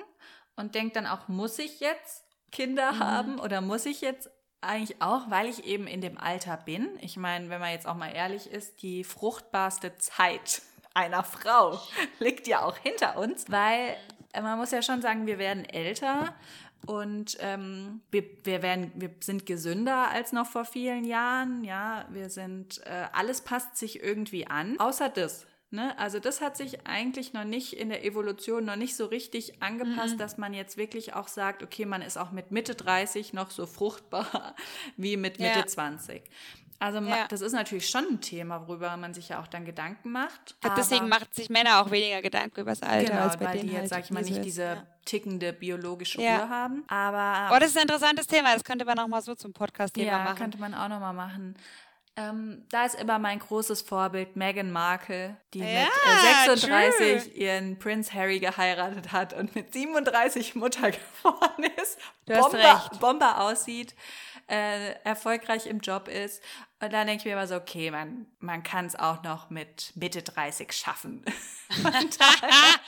[0.56, 4.30] und denkt dann auch, muss ich jetzt Kinder haben oder muss ich jetzt
[4.62, 6.88] eigentlich auch, weil ich eben in dem Alter bin.
[7.02, 10.62] Ich meine, wenn man jetzt auch mal ehrlich ist, die fruchtbarste Zeit
[10.98, 11.80] einer Frau
[12.20, 13.96] liegt ja auch hinter uns, weil
[14.34, 16.34] äh, man muss ja schon sagen, wir werden älter
[16.86, 21.64] und ähm, wir, wir, werden, wir sind gesünder als noch vor vielen Jahren.
[21.64, 25.46] Ja, wir sind, äh, alles passt sich irgendwie an, außer das.
[25.70, 25.98] Ne?
[26.00, 30.18] Also das hat sich eigentlich noch nicht in der Evolution noch nicht so richtig angepasst,
[30.18, 33.66] dass man jetzt wirklich auch sagt, okay, man ist auch mit Mitte 30 noch so
[33.66, 34.56] fruchtbar
[34.98, 35.68] wie mit Mitte Ja.
[35.68, 36.24] 20.
[36.80, 37.28] Also Ja.
[37.28, 40.56] das ist natürlich schon ein Thema, worüber man sich ja auch dann Gedanken macht.
[40.78, 43.70] Deswegen machen sich Männer auch weniger Gedanken über das Alter Genau, als bei weil denen
[43.70, 46.42] die jetzt, halt sag ich mal, nicht diese tickende biologische Ja.
[46.44, 46.84] Uhr haben.
[46.88, 48.54] Aber Oh, das ist ein interessantes Thema.
[48.54, 50.38] Das könnte man noch mal so zum Podcast-Thema ja, machen.
[50.38, 51.56] könnte man auch nochmal machen.
[52.20, 57.78] Ähm, da ist immer mein großes Vorbild Meghan Markle, die Ja, mit äh, 36 ihren
[57.78, 60.90] Prince Harry geheiratet hat und mit 37 Mutter
[61.22, 62.90] geworden ist, Bomber.
[63.00, 63.94] Bomber aussieht,
[64.50, 66.42] äh, erfolgreich im Job ist.
[66.80, 69.92] Und dann denke ich mir immer so, okay, man, man kann es auch noch mit
[69.96, 71.24] Mitte 30 schaffen.
[71.70, 72.80] Von daher,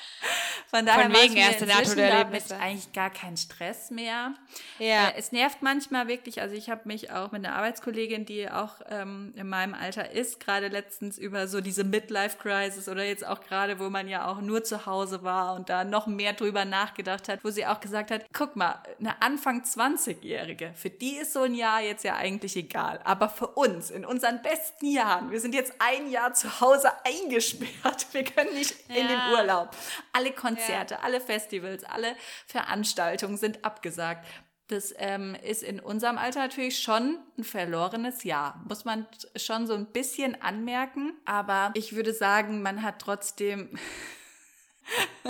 [0.70, 4.36] von daher Von wegen erste damit eigentlich gar keinen Stress mehr.
[4.78, 5.10] Ja.
[5.10, 8.76] Äh, es nervt manchmal wirklich, also ich habe mich auch mit einer Arbeitskollegin, die auch
[8.90, 13.80] ähm, in meinem Alter ist, gerade letztens über so diese Midlife-Crisis oder jetzt auch gerade,
[13.80, 17.44] wo man ja auch nur zu Hause war und da noch mehr drüber nachgedacht hat,
[17.44, 21.56] wo sie auch gesagt hat, guck mal, eine Anfang 20-Jährige, für die ist so ein
[21.56, 25.74] Jahr jetzt ja eigentlich egal, aber für uns, in unseren besten Jahren, wir sind jetzt
[25.80, 29.32] ein Jahr zu Hause eingesperrt, wir können nicht in den Ja.
[29.32, 29.70] Urlaub.
[30.14, 32.16] Alle Konzerte, alle Festivals, alle
[32.48, 34.26] Veranstaltungen sind abgesagt.
[34.68, 39.74] Das ähm, ist in unserem Alter natürlich schon ein verlorenes Jahr, muss man schon so
[39.74, 41.14] ein bisschen anmerken.
[41.26, 43.70] Aber ich würde sagen, man hat trotzdem,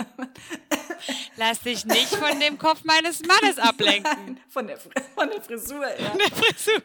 [1.36, 4.40] Lass dich nicht von dem Kopf meines Mannes ablenken.
[4.48, 6.10] von der, von der Frisur, ja.
[6.16, 6.82] Der Frisur.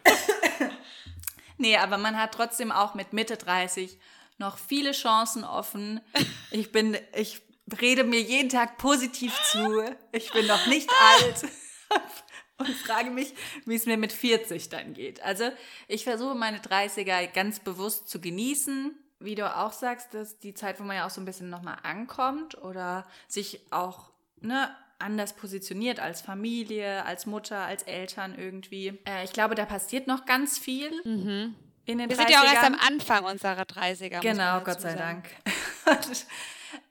[1.58, 3.98] Nee, aber man hat trotzdem auch mit Mitte 30
[4.38, 6.00] noch viele Chancen offen.
[6.52, 7.42] Ich bin, ich
[7.82, 9.82] rede mir jeden Tag positiv zu.
[10.12, 10.88] Ich bin noch nicht
[11.18, 11.42] alt.
[12.56, 13.34] Und frage mich,
[13.66, 15.22] wie es mir mit 40 dann geht.
[15.22, 15.50] Also
[15.88, 18.96] ich versuche meine 30er ganz bewusst zu genießen.
[19.18, 21.78] Wie du auch sagst, dass die Zeit, wo man ja auch so ein bisschen nochmal
[21.82, 28.98] ankommt oder sich auch ne, anders positioniert als Familie, als Mutter, als Eltern irgendwie.
[29.06, 30.90] Äh, ich glaube, da passiert noch ganz viel
[31.86, 32.66] in den Wir sind ja auch erst 30ern.
[32.66, 34.16] am Anfang unserer 30er.
[34.16, 35.22] muss Genau, Gott sei sagen.
[35.84, 36.06] Dank.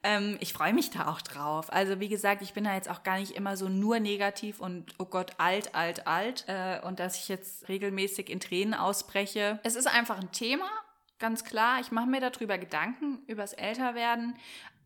[0.06, 1.74] Ähm, ich freue mich da auch drauf.
[1.74, 4.94] Also wie gesagt, ich bin da jetzt auch gar nicht immer so nur negativ und
[5.00, 6.46] oh Gott, alt, alt, alt.
[6.48, 9.60] Äh, und dass ich jetzt regelmäßig in Tränen ausbreche.
[9.64, 10.70] Es ist einfach ein Thema,
[11.18, 11.80] ganz klar.
[11.82, 14.36] Ich mache mir darüber Gedanken, übers Älterwerden.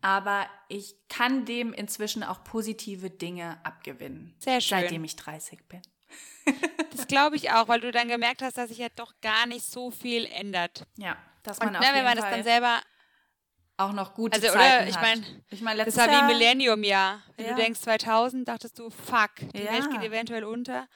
[0.02, 4.34] Aber ich kann dem inzwischen auch positive Dinge abgewinnen.
[4.40, 4.80] Sehr schön.
[4.82, 5.82] Seitdem ich 30 bin.
[6.92, 9.64] Das glaube ich auch, weil du dann gemerkt hast, dass sich ja doch gar nicht
[9.64, 10.84] so viel ändert.
[10.98, 12.82] Ja, dass Und man ne, auf jeden wenn man das Fall dann selber,
[13.78, 15.02] auch noch gute also Zeiten oder ich hat.
[15.04, 17.24] meine, ich mein, das war wie ein Jahr- Millennium-Jahr.
[17.38, 17.52] Wenn Ja.
[17.54, 19.72] du denkst 2000, dachtest du, fuck, die Ja.
[19.72, 20.88] Welt geht eventuell unter.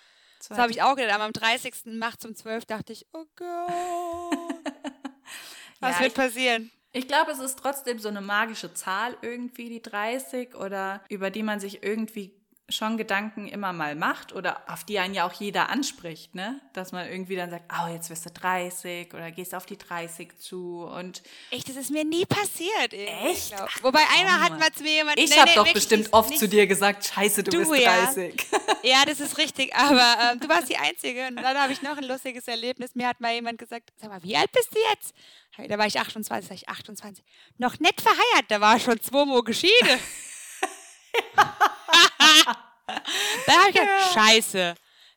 [0.45, 1.13] Das habe ich auch gedacht.
[1.15, 1.73] Aber am 30.
[1.85, 3.69] nachts um 12 dachte ich, oh Gott.
[5.79, 6.71] Was Ja, wird ich- passieren?
[6.95, 11.41] Ich glaube, es ist trotzdem so eine magische Zahl irgendwie, die 30, oder über die
[11.41, 12.31] man sich irgendwie
[12.75, 16.59] schon Gedanken immer mal macht oder auf die einen ja auch jeder anspricht, ne?
[16.73, 20.37] Dass man irgendwie dann sagt, oh, jetzt wirst du 30 oder gehst auf die 30
[20.39, 21.21] zu und
[21.51, 22.93] Echt, das ist mir nie passiert.
[22.93, 23.55] Echt?
[23.55, 23.69] glaub.
[23.83, 25.19] Wobei einmal hat mal zu mir jemand.
[25.19, 27.81] ich nee, habe nee, doch bestimmt oft nicht- zu dir gesagt, scheiße, du, Du, bist
[27.81, 28.05] ja.
[28.05, 28.45] 30.
[28.83, 31.27] Ja, das ist richtig, aber ähm, du warst die Einzige.
[31.27, 32.95] Und dann habe ich noch ein lustiges Erlebnis.
[32.95, 35.13] Mir hat mal jemand gesagt, sag mal, wie alt bist du jetzt?
[35.69, 37.23] Da war ich 28, sag ich 28.
[37.57, 39.99] Noch nicht verheiratet, da war schon zweimal geschieden.
[43.45, 44.75] da habe ich gedacht, scheiße.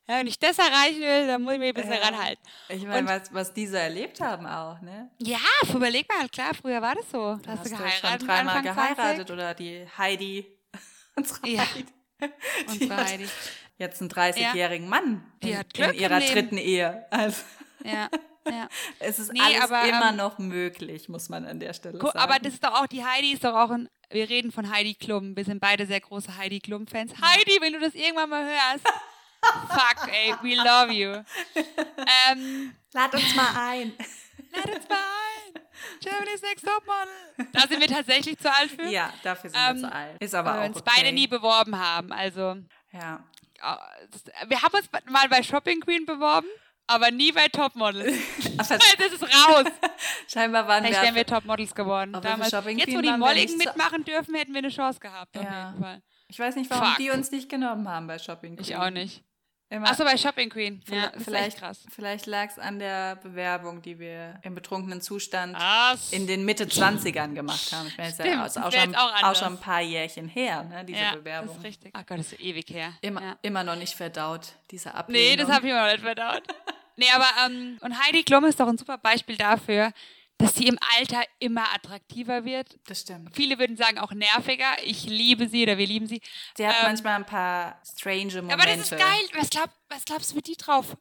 [0.09, 1.99] Ja, wenn ich das erreichen will, dann muss ich mich ein bisschen Ja.
[1.99, 2.41] ranhalten.
[2.69, 5.11] Ich meine, was, was die so erlebt haben auch, ne?
[5.17, 5.37] Ja,
[5.73, 7.35] überleg mal, klar, früher war das so.
[7.43, 8.19] Da hast, Hast du geheiratet.
[8.19, 10.45] schon dreimal geheiratet oder die Heidi,
[11.15, 11.63] unsere Ja.
[11.73, 11.85] Heidi.
[12.67, 13.27] Und Die hat Heidi.
[13.77, 17.05] jetzt einen 30-jährigen Mann Die in, hat Glück in ihrer dritten Ehe.
[17.11, 17.41] Also
[17.83, 18.07] Ja,
[18.49, 18.67] ja.
[18.99, 22.17] es ist Nee, alles aber, immer ähm, noch möglich, muss man an der Stelle sagen.
[22.17, 24.93] aber das ist doch auch, die Heidi ist doch auch ein, wir reden von Heidi
[24.95, 27.13] Klum, wir sind beide sehr große Heidi Klum-Fans.
[27.21, 28.85] Heidi, wenn du das irgendwann mal hörst,
[29.69, 31.23] fuck, ey, we love you.
[32.29, 33.93] Ähm, Lad uns mal ein.
[34.51, 35.61] lad uns mal ein.
[36.01, 37.51] Germany's Next Topmodel.
[37.53, 38.87] Da sind wir tatsächlich zu alt für.
[38.87, 40.21] ja, dafür sind Ähm, wir zu alt.
[40.23, 40.91] Ist aber weil wir auch uns okay.
[40.95, 42.11] beide nie beworben haben.
[42.11, 42.55] Also,
[42.91, 43.23] Ja.
[43.61, 46.47] äh, wir haben uns mal bei Shopping Queen beworben,
[46.87, 48.13] aber nie bei Topmodel.
[48.57, 48.79] Ach, das,
[49.13, 49.65] ist raus.
[50.27, 51.25] scheinbar waren Vielleicht wären wir.
[51.25, 52.13] Topmodels geworden.
[52.13, 52.51] Damals.
[52.51, 55.37] Jetzt, wo die Molligen mitmachen dürfen, hätten wir eine Chance gehabt.
[55.37, 55.69] Auf Ja.
[55.69, 56.01] jeden Fall.
[56.29, 56.97] Ich weiß nicht, warum Fuck.
[56.97, 58.65] die uns nicht genommen haben bei Shopping Queen.
[58.65, 59.23] Ich auch nicht.
[59.69, 60.81] Immer, Achso, bei Shopping Queen.
[60.87, 61.83] Ja, ist vielleicht krass.
[61.93, 66.13] vielleicht lag es an der Bewerbung, die wir im betrunkenen Zustand Was?
[66.13, 67.87] in den Mitte 20ern gemacht haben.
[67.87, 69.81] Ich meine, das ist Stimmt, ja das auch, schon, jetzt auch auch schon ein paar
[69.81, 71.49] Jährchen her, ne, diese ja, Bewerbung.
[71.49, 71.91] das ist richtig.
[71.93, 72.93] Ach Gott, das ist ewig her.
[73.01, 73.37] Immer, Ja.
[73.41, 75.31] immer noch nicht verdaut, diese Ablehnung.
[75.31, 76.43] Nee, das habe ich immer noch nicht verdaut.
[76.97, 79.91] Nee, aber, ähm, und Heidi Klum ist doch ein super Beispiel dafür,
[80.37, 82.77] dass sie im Alter immer attraktiver wird.
[82.87, 83.35] Das stimmt.
[83.35, 84.71] Viele würden sagen auch nerviger.
[84.83, 86.21] Ich liebe sie oder wir lieben sie.
[86.55, 88.53] Sie hat Ähm, manchmal ein paar strange Momente.
[88.53, 89.27] Aber das ist geil.
[89.33, 90.95] Was, glaub, was glaubst du mit die drauf?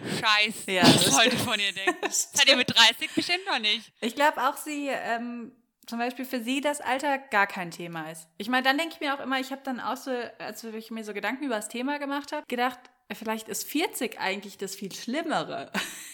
[0.00, 0.64] Scheiß.
[0.66, 1.96] Ja, was das Leute von ihr denken.
[2.02, 3.92] Das hat ihr mit 30 bestimmt noch nicht.
[4.00, 5.52] Ich glaube auch, sie, ähm,
[5.86, 8.28] zum Beispiel für sie das Alter gar kein Thema ist.
[8.38, 10.90] Ich meine, dann denke ich mir auch immer, ich habe dann auch so, als ich
[10.90, 12.78] mir so Gedanken über das Thema gemacht habe, gedacht,
[13.14, 15.70] vielleicht ist 40 eigentlich das viel Schlimmere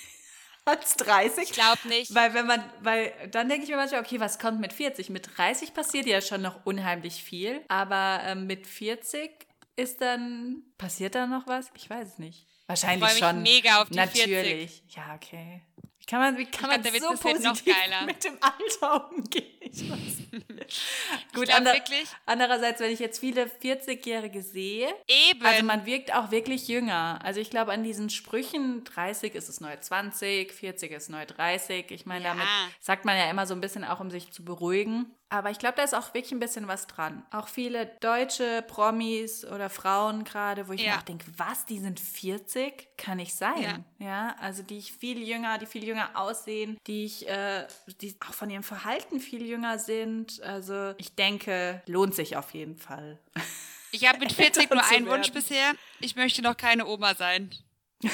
[0.64, 1.44] als 30.
[1.44, 2.14] Ich glaube nicht.
[2.14, 5.10] Weil wenn man, weil dann denke ich mir manchmal, okay, was kommt mit 40?
[5.10, 9.30] Mit 30 passiert ja schon noch unheimlich viel, aber ähm, mit 40
[9.76, 11.70] ist dann, passiert da noch was?
[11.76, 12.46] Ich weiß es nicht.
[12.66, 13.42] Wahrscheinlich Ich mich schon.
[13.42, 14.82] mega auf die Natürlich.
[14.88, 15.62] Ja, okay.
[16.08, 18.04] Kann man, wie kann man glaub, Witz so heute noch positiv geiler.
[18.06, 19.44] mit dem Alter umgehen?
[19.68, 20.80] Ich weiß nicht.
[21.34, 25.44] Gut, glaub ander, wirklich- andererseits, wenn ich jetzt viele 40-Jährige sehe, Eben.
[25.44, 27.18] also man wirkt auch wirklich jünger.
[27.24, 31.90] Also ich glaube an diesen Sprüchen, 30 ist es neu 20, 40 ist neu 30.
[31.90, 32.30] Ich meine, Ja.
[32.30, 32.46] damit
[32.80, 35.12] sagt man ja immer so ein bisschen auch, um sich zu beruhigen.
[35.28, 37.26] Aber ich glaube, da ist auch wirklich ein bisschen was dran.
[37.32, 40.92] Auch viele deutsche Promis oder Frauen gerade, wo ich Ja.
[40.92, 42.86] mir auch denke, was, die sind 40?
[42.96, 43.84] Kann nicht sein.
[43.98, 44.36] Ja.
[44.40, 47.66] also die ich viel jünger, die viel jünger aussehen, die ich, äh,
[48.00, 50.40] die auch von ihrem Verhalten viel jünger sind.
[50.42, 53.18] Also ich denke, lohnt sich auf jeden Fall.
[53.90, 55.72] Ich habe mit 40 nur einen Wunsch bisher.
[55.98, 57.50] Ich möchte noch keine Oma sein.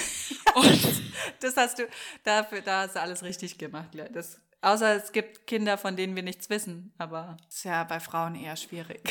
[1.41, 1.89] Das hast du,
[2.25, 3.89] dafür, da hast du alles richtig gemacht.
[4.13, 6.93] Das, außer es gibt Kinder, von denen wir nichts wissen.
[6.99, 9.03] Aber ist ja bei Frauen eher schwierig.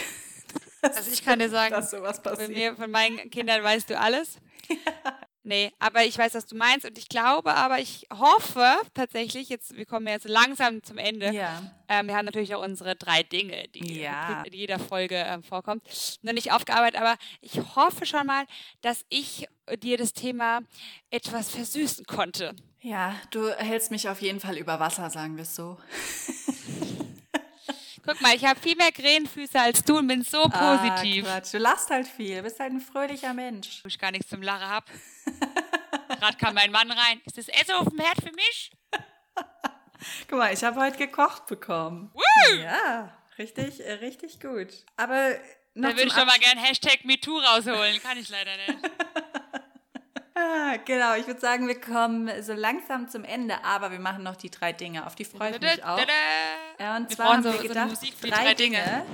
[0.82, 2.50] Also ich kann dir sagen, dass sowas Von, passiert.
[2.50, 4.38] mir, von meinen Kindern weißt du alles.
[5.44, 9.76] Nee, aber ich weiß, was du meinst und ich glaube, aber ich hoffe tatsächlich, jetzt,
[9.76, 11.32] wir kommen jetzt langsam zum Ende.
[11.34, 11.64] Ja.
[11.88, 14.44] Ähm, wir haben natürlich auch unsere drei Dinge, die Ja.
[14.44, 18.46] in jeder Folge ähm, vorkommt, noch nicht aufgearbeitet, aber ich hoffe schon mal,
[18.82, 19.48] dass ich
[19.82, 20.62] dir das Thema
[21.10, 22.56] etwas versüßen konnte.
[22.82, 25.78] Ja, du hältst mich auf jeden Fall über Wasser, sagen wir es so.
[28.06, 31.26] Guck mal, ich habe viel mehr Krähenfüße als du und bin so positiv.
[31.28, 31.54] Ah, Quatsch.
[31.54, 33.82] Du lachst halt viel, bist halt ein fröhlicher Mensch.
[33.84, 34.86] wo ich gar nichts zum Lachen hab.
[36.20, 37.22] Gerade kam mein Mann rein.
[37.26, 38.72] Ist das Essen auf dem Herd für mich?
[40.28, 42.12] Guck mal, ich habe heute gekocht bekommen.
[42.14, 42.56] Woo!
[42.58, 44.70] Ja, richtig, äh, richtig gut.
[44.98, 45.36] Aber
[45.76, 48.02] noch Da würde ich doch mal Absch- gern Hashtag MeToo rausholen.
[48.02, 48.80] Kann ich leider nicht.
[50.42, 54.36] Ah, genau, ich würde sagen, wir kommen so langsam zum Ende, aber wir machen noch
[54.36, 55.06] die drei Dinge.
[55.06, 55.98] Auf die freue ich mich auch.
[55.98, 59.06] Und Wir zwar haben so- wir so gedacht, die drei, drei Dinge, Dinge.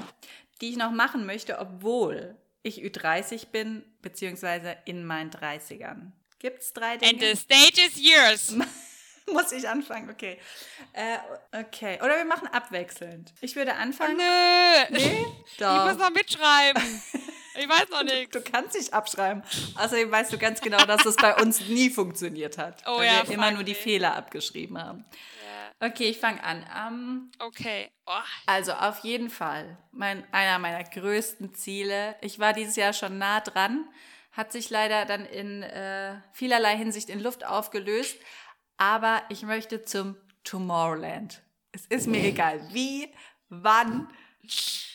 [0.62, 6.12] die ich noch machen möchte, obwohl ich Ü30 bin, beziehungsweise in meinen 30ern.
[6.40, 7.12] Gibt es drei Dinge?
[7.12, 8.52] And the stage is yours.
[9.32, 10.10] Muss ich anfangen?
[10.10, 10.40] Okay.
[10.94, 11.18] Äh,
[11.60, 11.98] okay.
[12.02, 13.34] Oder wir machen abwechselnd.
[13.42, 14.16] Ich würde anfangen.
[14.18, 14.24] Nö.
[14.98, 15.26] Nee?
[15.56, 16.82] Ich muss noch mitschreiben.
[17.58, 18.32] Ich weiß noch nichts.
[18.32, 19.42] Du kannst nicht abschreiben.
[19.76, 22.84] Außerdem weißt du ganz genau, dass das bei uns nie funktioniert hat.
[22.86, 23.74] Oh weil ja, wir immer nur die.
[23.74, 25.06] Fehler abgeschrieben haben.
[25.80, 25.88] Ja.
[25.88, 26.66] Okay, ich fange an.
[26.76, 27.90] Ähm, Okay.
[28.06, 28.12] Oh,
[28.46, 32.16] also auf jeden Fall mein, einer meiner größten Ziele.
[32.22, 33.88] Ich war dieses Jahr schon nah dran,
[34.32, 38.18] hat sich leider dann in äh, vielerlei Hinsicht in Luft aufgelöst.
[38.78, 41.42] Aber ich möchte zum Tomorrowland.
[41.72, 43.12] Es ist mir egal, wie,
[43.50, 44.08] wann,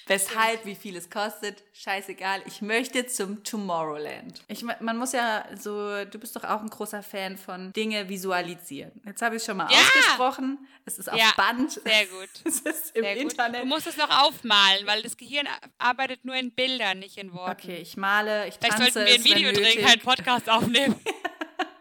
[0.07, 1.62] weshalb, wie viel es kostet.
[1.72, 2.42] Scheißegal.
[2.46, 4.42] Ich möchte zum Tomorrowland.
[4.48, 8.92] Ich, man muss ja so, du bist doch auch ein großer Fan von Dinge visualisieren.
[9.07, 9.78] Jetzt habe ich es schon mal Ja!
[9.78, 10.59] ausgesprochen.
[10.84, 11.72] Es ist auf Ja, Band.
[11.72, 12.28] sehr gut.
[12.44, 13.22] Es ist im Sehr gut.
[13.32, 13.62] Internet.
[13.62, 15.46] Du musst es noch aufmalen, weil das Gehirn
[15.78, 17.53] arbeitet nur in Bildern, nicht in Worten.
[17.53, 18.92] Okay, ich male, ich Vielleicht tanze.
[18.92, 20.94] sollten wir ein Video drehen, keinen Podcast aufnehmen.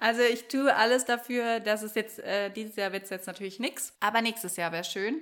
[0.04, 3.60] Also ich tue alles dafür, dass es jetzt, äh, dieses Jahr wird es jetzt natürlich
[3.60, 5.22] nichts, aber nächstes Jahr wäre schön,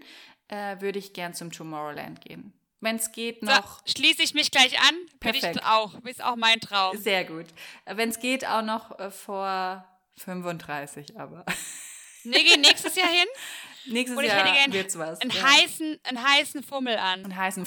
[0.49, 2.53] äh, würde ich gern zum Tomorrowland gehen.
[2.81, 4.95] Wenn es geht, So, noch, schließe ich mich gleich an.
[5.19, 5.65] Bin ich Perfekt.
[5.65, 5.93] auch.
[6.05, 6.95] Ist auch mein Traum.
[6.97, 7.45] sehr gut.
[7.85, 9.85] Wenn es geht, auch noch äh, vor
[10.17, 11.45] 35, aber
[12.23, 13.27] Wir gehen nächstes Jahr hin
[13.85, 15.19] nächstes und ich Jahr hätte wird's was.
[15.21, 15.41] einen, ja.
[15.43, 17.23] heißen, einen heißen Fummel an.
[17.25, 17.65] einen heißen,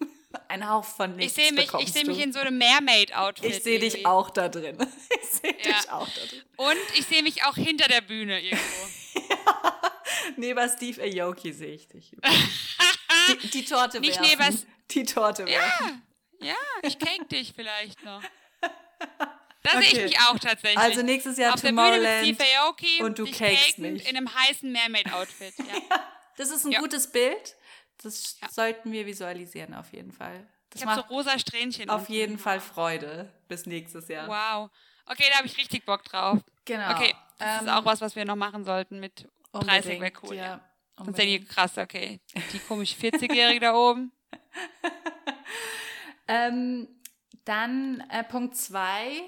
[0.48, 2.22] ein Hauch von Ich nichts sehe mich, ich sehe mich du.
[2.24, 3.50] in so einem Mermaid-Outfit.
[3.50, 4.76] Ich sehe dich auch da drin.
[5.22, 5.78] Ich sehe Ja.
[5.80, 6.42] dich auch da drin.
[6.56, 8.86] Und ich sehe mich auch hinter der Bühne irgendwo.
[10.36, 12.12] Neben Steve Aoki sehe ich dich.
[13.42, 14.38] die, die Torte Nicht werfen.
[14.38, 16.02] neben- Die Torte werfen.
[16.40, 18.22] Ja, ich cake dich vielleicht noch.
[19.66, 19.96] Da sehe Okay.
[19.96, 20.76] ich mich auch tatsächlich.
[20.78, 22.38] Also nächstes Jahr Auf Tomorrowland.
[22.58, 24.06] Aoki, und du cakest mich.
[24.06, 25.54] in einem heißen Mermaid-Outfit.
[25.58, 26.00] Ja.
[26.36, 26.80] Das ist ein Ja.
[26.80, 27.56] gutes Bild.
[28.02, 28.48] Das Ja.
[28.50, 30.46] sollten wir visualisieren auf jeden Fall.
[30.68, 31.88] Das Ich habe so rosa Strähnchen.
[31.88, 34.28] auf jeden Fall Freude bis nächstes Jahr.
[34.28, 34.70] Wow.
[35.06, 36.40] Okay, da habe ich richtig Bock drauf.
[36.66, 36.90] Genau.
[36.90, 39.26] Okay, das Ähm, ist auch was, was wir noch machen sollten mit
[39.60, 40.36] 30 wäre unbedingt, cool.
[40.36, 40.60] Ja.
[40.96, 41.48] Sonst die unbedingt.
[41.48, 42.20] krass, okay.
[42.52, 44.12] Die komische 40-Jährige da oben.
[46.28, 46.88] Ähm,
[47.44, 49.22] dann äh, Punkt zwei.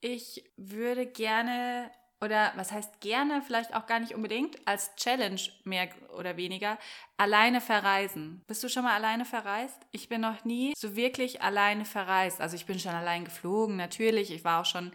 [0.00, 1.90] Ich würde gerne,
[2.20, 6.78] oder was heißt gerne, vielleicht auch gar nicht unbedingt, als Challenge mehr oder weniger,
[7.16, 8.42] alleine verreisen.
[8.46, 9.78] Bist du schon mal alleine verreist?
[9.90, 12.40] Ich bin noch nie so wirklich alleine verreist.
[12.40, 14.30] Also ich bin schon allein geflogen, natürlich.
[14.30, 14.92] Ich war auch schon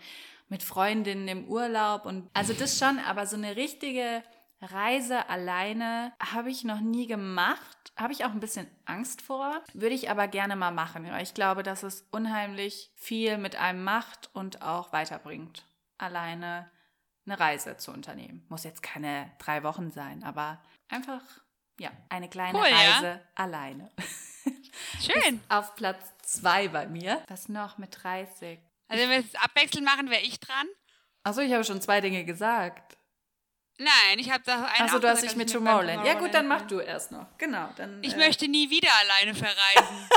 [0.48, 4.24] mit Freundinnen im Urlaub und also das schon, aber so eine richtige
[4.72, 7.94] Reise alleine habe ich noch nie gemacht.
[7.98, 9.64] Habe ich auch ein bisschen Angst vor.
[9.74, 11.10] Würde ich aber gerne mal machen.
[11.22, 15.66] Ich glaube, dass es unheimlich viel mit einem macht und auch weiterbringt,
[15.98, 16.70] alleine
[17.26, 18.46] eine Reise zu unternehmen.
[18.50, 21.22] Muss jetzt keine drei Wochen sein, aber einfach,
[21.80, 22.94] ja, eine kleine Cool, ja.
[22.94, 23.92] Reise alleine.
[25.00, 25.42] Schön.
[25.50, 27.24] Auf Platz zwei bei mir.
[27.28, 28.60] Was noch mit 30?
[28.88, 30.68] Also wenn wir es abwechselnd machen, wäre ich dran.
[31.24, 32.95] Achso, ich habe schon zwei Dinge gesagt.
[33.78, 36.06] Nein, ich habe da einen auch du hast dich mit Tomorrowland.
[36.06, 37.26] Ja gut, dann mach du erst noch.
[37.38, 38.02] Genau, dann.
[38.04, 40.10] Ich äh, möchte nie wieder alleine verreisen.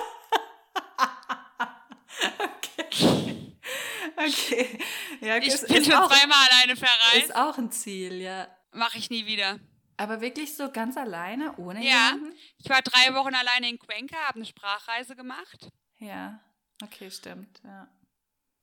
[4.16, 4.78] Okay.
[5.20, 7.36] Ja, Ich ist, bin ist, schon zweimal alleine ist verreist.
[7.36, 8.48] auch ein Ziel, ja.
[8.72, 9.60] Mache ich nie wieder.
[9.96, 12.10] Aber wirklich so ganz alleine, ohne Ja.
[12.12, 12.32] jemanden?
[12.58, 15.68] Ich war drei Wochen alleine in Cuenca, habe eine Sprachreise gemacht.
[15.98, 16.40] Ja.
[16.82, 17.60] Okay, stimmt.
[17.64, 17.88] Ja.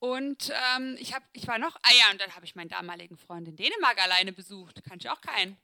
[0.06, 3.18] Und ähm, ich, hab, ich war noch, ah ja, und dann habe ich meinen damaligen
[3.18, 4.84] Freund in Dänemark alleine besucht.
[4.88, 5.58] Kann ich auch keinen.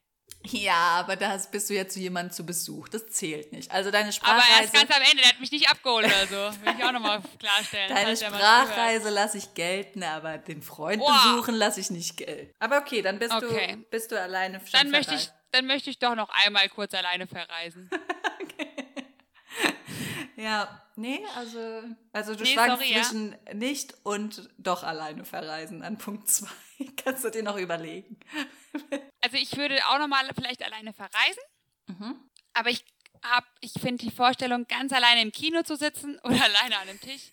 [0.45, 2.89] ja, aber da bist du ja zu jemandem zu Besuch.
[2.89, 3.69] Das zählt nicht.
[3.69, 6.65] Also deine Aber erst Sprachreise, ganz am Ende, der hat mich nicht abgeholt oder so.
[6.65, 7.93] Will ich auch nochmal klarstellen.
[7.93, 8.17] deine.
[8.17, 11.11] Sprachreise lasse ich gelten, aber den Freund Boah.
[11.13, 12.51] besuchen lasse ich nicht gelten.
[12.57, 13.73] Aber okay, dann bist, Okay.
[13.75, 16.95] Du, bist du alleine schon Dann möchte, ich, dann möchte ich doch noch einmal kurz
[16.95, 17.91] alleine verreisen.
[20.41, 21.83] Ja, nee, also,
[22.13, 23.01] also du Nee, schwankst sorry, ja.
[23.03, 26.47] zwischen nicht und doch alleine verreisen an Punkt 2.
[26.97, 28.17] Kannst du dir noch überlegen.
[29.21, 31.43] Also ich würde auch nochmal vielleicht alleine verreisen.
[31.87, 32.15] Mhm.
[32.53, 32.85] Aber ich
[33.23, 37.01] hab, ich finde die Vorstellung, ganz alleine im Kino zu sitzen oder alleine an einem
[37.01, 37.31] Tisch,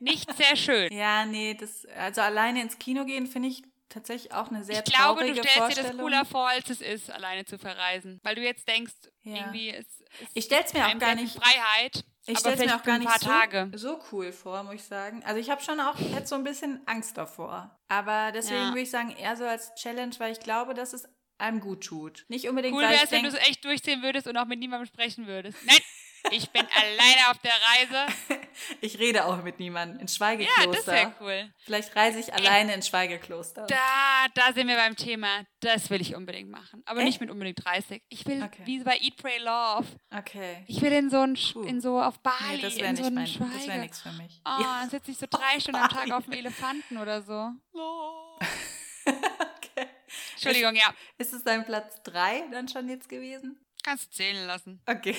[0.00, 0.92] nicht sehr schön.
[0.92, 4.84] Ja, nee, das, also alleine ins Kino gehen finde ich tatsächlich auch eine sehr ich
[4.84, 6.00] glaube, traurige du stellst dir das Vorstellung.
[6.00, 8.20] cooler vor, als es ist, alleine zu verreisen.
[8.22, 8.92] Weil du jetzt denkst,
[9.22, 9.36] Ja.
[9.36, 12.04] irgendwie ist, ist Ich stell's mir auch gar nicht- Freiheit.
[12.30, 15.22] Ich stelle mir auch gar nicht so, so cool vor, muss ich sagen.
[15.24, 17.78] Also ich habe schon auch jetzt so ein bisschen Angst davor.
[17.88, 18.68] Aber deswegen Ja.
[18.68, 21.08] würde ich sagen, eher so als Challenge, weil ich glaube, dass es
[21.38, 22.26] einem gut tut.
[22.28, 24.86] Nicht unbedingt, Cool wäre es, wenn du es echt durchziehen würdest und auch mit niemandem
[24.86, 25.56] sprechen würdest.
[25.64, 25.78] Nein,
[26.30, 28.12] ich bin alleine auf der Reise.
[28.80, 29.96] ich rede auch mit niemandem.
[29.96, 30.92] In Ja, das Schweigekloster.
[30.92, 31.52] wäre cool.
[31.64, 33.66] Vielleicht reise ich alleine in Schweigekloster.
[33.66, 35.44] Da, da sind wir beim Thema.
[35.60, 36.82] Das will ich unbedingt machen.
[36.86, 37.20] Aber nicht Echt?
[37.20, 38.02] mit unbedingt 30.
[38.08, 38.62] Ich will, Okay.
[38.64, 39.86] wie bei Eat, Pray, Love.
[40.16, 40.64] Okay.
[40.66, 41.62] Ich will in so ein, Puh.
[41.62, 43.80] in so auf Bali, Nee, das wäre nicht so einen mein, das wäre Schweige.
[43.80, 44.40] nichts für mich.
[44.44, 44.78] Oh, Ja.
[44.80, 47.50] dann sitze ich so drei Stunden am Tag auf dem Elefanten oder so.
[49.06, 49.86] Okay.
[50.34, 50.94] Entschuldigung, ja.
[51.18, 53.58] Ist es dein Platz 3 dann schon jetzt gewesen?
[53.82, 54.82] Kannst du zählen lassen.
[54.86, 55.16] Okay.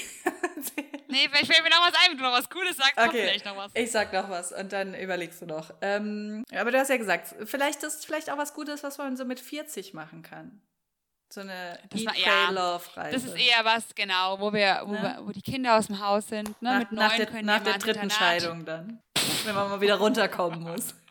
[1.09, 3.23] Nee, vielleicht fällt mir noch was ein, wenn du noch was Cooles sagst, kommt Okay,
[3.23, 3.71] vielleicht noch was.
[3.73, 5.71] ich sag noch was und dann überlegst du noch.
[5.81, 9.25] Ähm, aber du hast ja gesagt, vielleicht ist vielleicht auch was Gutes, was man so
[9.25, 10.61] mit 40 machen kann.
[11.31, 13.11] So eine Das Eat, war- Pray, ja, Love Reise.
[13.13, 15.01] Das ist eher was, genau, wo wir, wo, Ne?
[15.01, 16.49] wir, wo die Kinder aus dem Haus sind.
[16.61, 16.71] Ne?
[16.71, 18.17] nach, Mit nach neun der, können nach der dritten Internat.
[18.17, 19.01] Scheidung dann.
[19.45, 20.93] wenn man mal wieder runterkommen muss.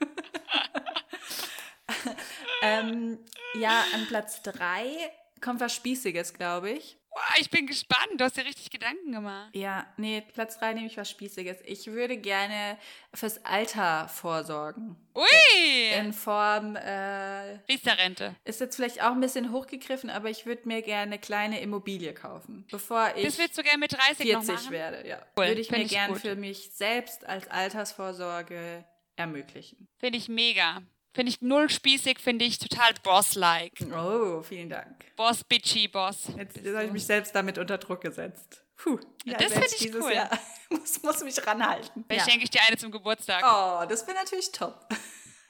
[2.63, 3.19] ähm,
[3.55, 6.98] ja, an Platz 3 kommt was Spießiges, glaube ich.
[7.11, 8.09] Wow, ich bin gespannt.
[8.17, 9.51] Du hast dir richtig Gedanken gemacht.
[9.55, 11.59] Ja, nee, Platz 3 nehme ich was Spießiges.
[11.65, 12.79] Ich würde gerne
[13.15, 14.95] fürs Alter vorsorgen.
[15.17, 15.91] Ui!
[15.99, 18.37] In Form, äh, Riester-Rente.
[18.45, 22.13] ist jetzt vielleicht auch ein bisschen hochgegriffen, aber ich würde mir gerne eine kleine Immobilie
[22.15, 24.71] kaufen, bevor ich Das würdest du gerne mit 30 noch 40 machen?
[24.71, 25.09] werde.
[25.09, 25.17] Ja.
[25.37, 26.21] Cool, Würde ich mir ich gern gut.
[26.21, 28.85] für mich selbst als Altersvorsorge
[29.17, 29.89] ermöglichen.
[29.99, 30.83] Finde ich mega.
[31.15, 33.73] Finde ich null spießig, finde ich total boss-like.
[33.93, 35.05] Oh, vielen Dank.
[35.17, 36.29] Boss, bitchy, Boss.
[36.37, 38.63] Jetzt, jetzt habe ich mich selbst damit unter Druck gesetzt.
[38.77, 40.13] Puh, ja, Das werd find ich cool.
[40.13, 40.31] Jahr
[40.71, 42.05] muss, muss mich ranhalten.
[42.07, 42.31] Vielleicht Ja.
[42.31, 43.43] schenke ich dir eine zum Geburtstag.
[43.43, 44.87] Oh, das wäre natürlich top.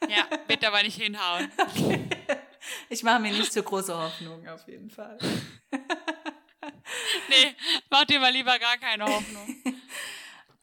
[0.09, 1.51] Ja, bitte aber nicht hinhauen.
[2.89, 5.17] Ich mache mir nicht so große Hoffnungen auf jeden Fall.
[7.29, 7.55] Nee,
[7.91, 9.63] mach dir mal lieber gar keine Hoffnung.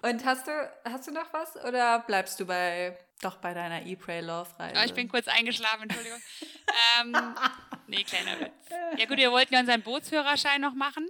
[0.02, 0.52] Und hast du,
[0.86, 4.80] hast du noch was oder bleibst du bei doch bei deiner E Pray Love Reise?
[4.80, 6.20] Oh, ich bin kurz eingeschlafen, Entschuldigung.
[7.02, 7.16] ähm,
[7.88, 8.52] nee, kleiner Witz.
[8.98, 11.08] Ja gut, wir wollten ja unseren Bootsführerschein noch machen.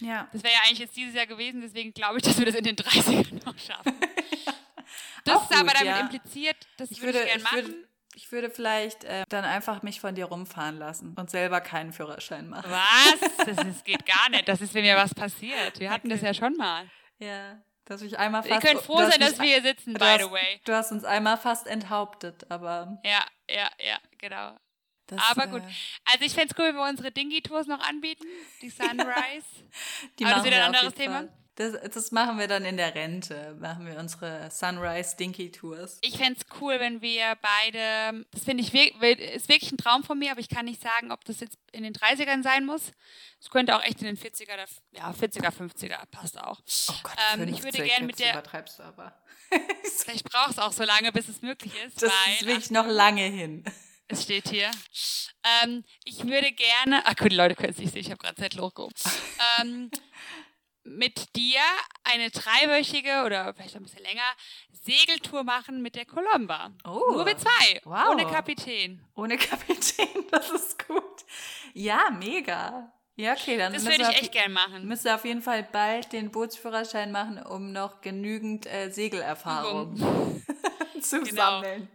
[0.00, 0.28] ja.
[0.32, 2.64] Das wäre ja eigentlich jetzt dieses Jahr gewesen, deswegen glaube ich, dass wir das in
[2.64, 3.94] den 30ern noch schaffen.
[5.24, 6.00] Das Auch ist aber damit ja.
[6.00, 7.56] impliziert, das Ich würde würde, ich gerne machen.
[7.74, 11.92] würde, ich würde vielleicht äh, dann einfach mich von dir rumfahren lassen und selber keinen
[11.92, 12.70] Führerschein machen.
[12.70, 13.46] Was?
[13.46, 14.48] Das ist, geht gar nicht.
[14.48, 15.78] Das ist, wenn mir was passiert.
[15.78, 16.88] Wir hatten das ja schon mal.
[17.18, 17.58] Ja,
[17.90, 18.66] dass ich einmal Ihr fast.
[18.66, 20.60] könnt froh sein, dass wir hier sitzen, by hast, the way.
[20.64, 22.98] Du hast uns einmal fast enthauptet, aber.
[23.04, 24.56] Ja, ja, ja, genau.
[25.06, 25.62] Das, Aber gut.
[25.62, 28.24] Äh, Also ich fände es cool, wenn wir unsere Dingy-Tours noch anbieten.
[28.62, 29.04] Die Sunrise.
[30.20, 31.16] die Aber das ist wieder ein anderes Thema.
[31.18, 31.32] Fall.
[31.56, 33.54] Das, das machen wir dann in der Rente.
[33.60, 35.98] Machen wir unsere Sunrise Dinky Tours.
[36.00, 40.18] Ich fände es cool, wenn wir beide, das finde ich, ist wirklich ein Traum von
[40.18, 42.92] mir, aber ich kann nicht sagen, ob das jetzt in den 30ern sein muss.
[43.40, 46.60] Es könnte auch echt in den 40er, oder- ja, 40er, 50er, passt auch.
[46.88, 49.20] Oh Gott, Ähm, ich 50, würde gerne mit der- übertreibst du aber.
[49.98, 52.86] Vielleicht braucht es auch so lange, bis es möglich ist, Das weil ist wirklich noch
[52.86, 53.64] lange hin.
[54.08, 54.70] es steht hier.
[55.64, 58.36] Ähm, ich würde gerne, ach gut, die Leute können es nicht sehen, ich habe gerade
[58.36, 58.94] Zettel hochgehoben.
[59.60, 59.90] ähm,
[60.96, 61.60] mit dir
[62.04, 64.22] eine dreiwöchige oder vielleicht ein bisschen länger
[64.72, 66.70] Segeltour machen mit der Colomba.
[66.84, 67.12] Oh.
[67.12, 68.10] Nur wir zwei, Wow.
[68.10, 69.04] ohne Kapitän.
[69.14, 71.02] Ohne Kapitän, das ist gut.
[71.74, 72.92] Ja, mega.
[73.16, 74.86] Ja, okay, dann Das würde ich echt gern machen.
[75.04, 79.96] wir auf jeden Fall bald den Bootsführerschein machen, um noch genügend äh, Segelerfahrung
[81.02, 81.34] zu Genau.
[81.60, 81.88] sammeln.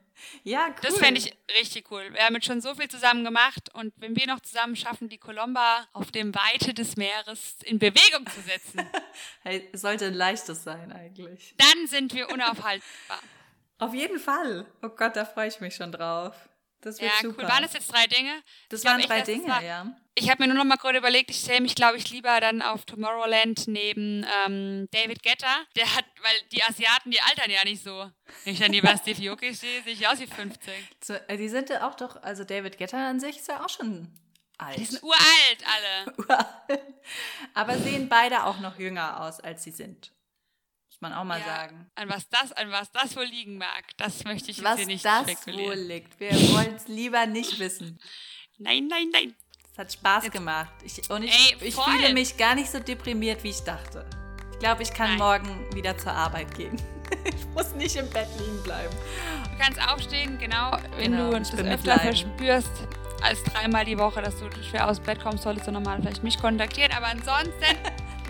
[0.43, 0.75] Ja, cool.
[0.81, 2.13] Das fände ich richtig cool.
[2.13, 5.17] Wir haben jetzt schon so viel zusammen gemacht und wenn wir noch zusammen schaffen, die
[5.17, 8.87] Colomba auf dem Weite des Meeres in Bewegung zu setzen,
[9.43, 11.53] Hey, sollte ein leichtes sein eigentlich.
[11.57, 13.19] dann sind wir unaufhaltbar.
[13.79, 14.65] Auf jeden Fall.
[14.81, 16.33] Oh Gott, da freue ich mich schon drauf.
[16.81, 17.43] Das wird Ja, super.
[17.43, 17.49] cool.
[17.49, 18.31] Waren das jetzt drei Dinge?
[18.69, 19.97] das Ich glaub waren echt, drei das Dinge, war- ja.
[20.17, 22.61] Ich habe mir nur noch mal gerade überlegt, ich stelle mich, glaube ich, lieber dann
[22.61, 25.63] auf Tomorrowland neben ähm, David Guetta.
[25.75, 28.09] Der hat, weil die Asiaten, die altern ja nicht so.
[28.45, 30.73] Wenn ich dann lieber Stevie Aoki sehe, sehe ich aus wie 15.
[31.03, 33.67] So, äh, die sind ja auch doch, also David Getter an sich ist ja auch
[33.69, 34.09] schon
[34.57, 34.77] alt.
[34.79, 36.39] Die sind uralt alle.
[37.53, 40.13] Aber sehen beide auch noch jünger aus, als sie sind.
[40.91, 41.91] Muss man auch mal Ja, sagen.
[41.95, 44.87] An was das, an was das wohl liegen mag, das möchte ich jetzt Was hier
[44.87, 45.71] nicht das spekulieren.
[45.71, 46.17] wohl liegt.
[46.21, 47.99] Wir wollen es lieber nicht wissen.
[48.57, 49.35] Nein, nein, nein.
[49.75, 50.69] Es hat Spaß gemacht.
[50.85, 54.05] Ich, und ich, Ey, ich fühle mich gar nicht so deprimiert, wie ich dachte.
[54.53, 55.17] Ich glaube, ich kann Nein.
[55.17, 56.77] morgen wieder zur Arbeit gehen.
[57.25, 58.95] ich muss nicht im Bett liegen bleiben.
[59.51, 62.71] Du kannst aufstehen, genau, wenn Genau, du das öfter verspürst
[63.21, 66.23] als dreimal die Woche, dass du schwer aus dem Bett kommst, solltest du normal vielleicht
[66.23, 66.93] mich kontaktieren.
[66.93, 67.75] Aber ansonsten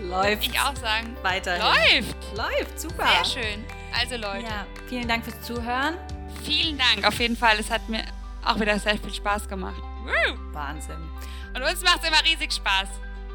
[0.00, 0.48] Läuft.
[0.48, 1.62] ich auch sagen, Weiterhin.
[1.62, 2.16] läuft.
[2.36, 3.06] Läuft, super.
[3.24, 3.64] Sehr schön.
[3.96, 5.94] Also Leute, Ja, vielen Dank fürs Zuhören.
[6.42, 7.56] vielen Dank auf jeden Fall.
[7.60, 8.04] Es hat mir
[8.44, 9.80] auch wieder sehr viel Spaß gemacht.
[10.04, 10.36] Woo!
[10.52, 10.96] Wahnsinn.
[11.56, 12.88] Und uns macht es immer riesig Spaß.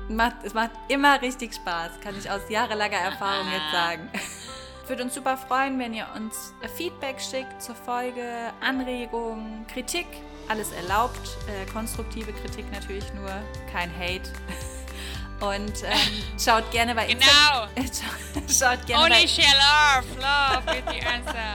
[0.10, 3.54] Macht, es macht immer richtig Spaß, kann ich aus jahrelanger Erfahrung Ah.
[3.54, 4.10] jetzt sagen.
[4.88, 10.06] Würde uns super freuen, wenn ihr uns Feedback schickt zur Folge, Anregungen, Kritik,
[10.50, 11.38] alles erlaubt.
[11.48, 13.32] Äh, konstruktive Kritik natürlich nur,
[13.72, 14.30] kein Hate.
[15.40, 15.98] Und ähm,
[16.40, 17.68] schaut gerne bei Genau.
[17.76, 18.18] Instagram.
[18.50, 21.54] Schaut gerne Only bei, share love, love is the answer.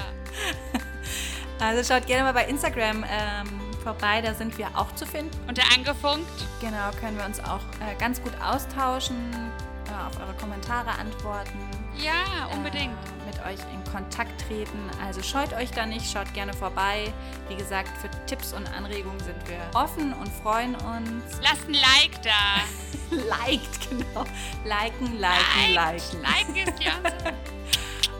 [1.60, 5.30] also schaut gerne mal bei Instagram ähm, vorbei, da sind wir auch zu finden.
[5.46, 6.26] Und der angefunkt.
[6.60, 9.16] Genau, können wir uns auch äh, ganz gut austauschen,
[9.86, 11.56] äh, auf eure Kommentare antworten.
[11.96, 12.92] Ja, unbedingt.
[12.92, 14.90] Äh, mit euch in Kontakt treten.
[15.04, 17.12] Also scheut euch da nicht, schaut gerne vorbei.
[17.48, 21.38] Wie gesagt, für Tipps und Anregungen sind wir offen und freuen uns.
[21.40, 22.62] Lasst ein Like da.
[23.10, 24.24] Liked, genau.
[24.64, 26.12] Liken, liken, Liked.
[26.12, 26.22] liken.
[26.22, 27.34] Liken ist Antwort.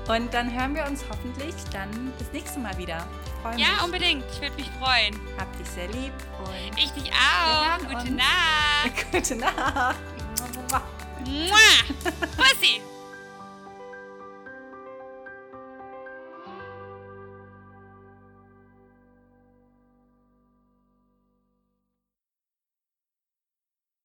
[0.09, 3.09] Und dann hören wir uns hoffentlich dann das nächste Mal wieder.
[3.47, 3.67] Freue mich.
[3.67, 4.25] Ja, unbedingt.
[4.33, 5.21] Ich würde mich freuen.
[5.39, 7.81] Hab dich sehr lieb und Ich dich auch.
[7.81, 8.13] Wir hören Gute.
[8.15, 9.13] Nacht.
[9.13, 9.97] gute Nacht.
[11.25, 11.59] Mua.
[12.37, 12.81] Pussy.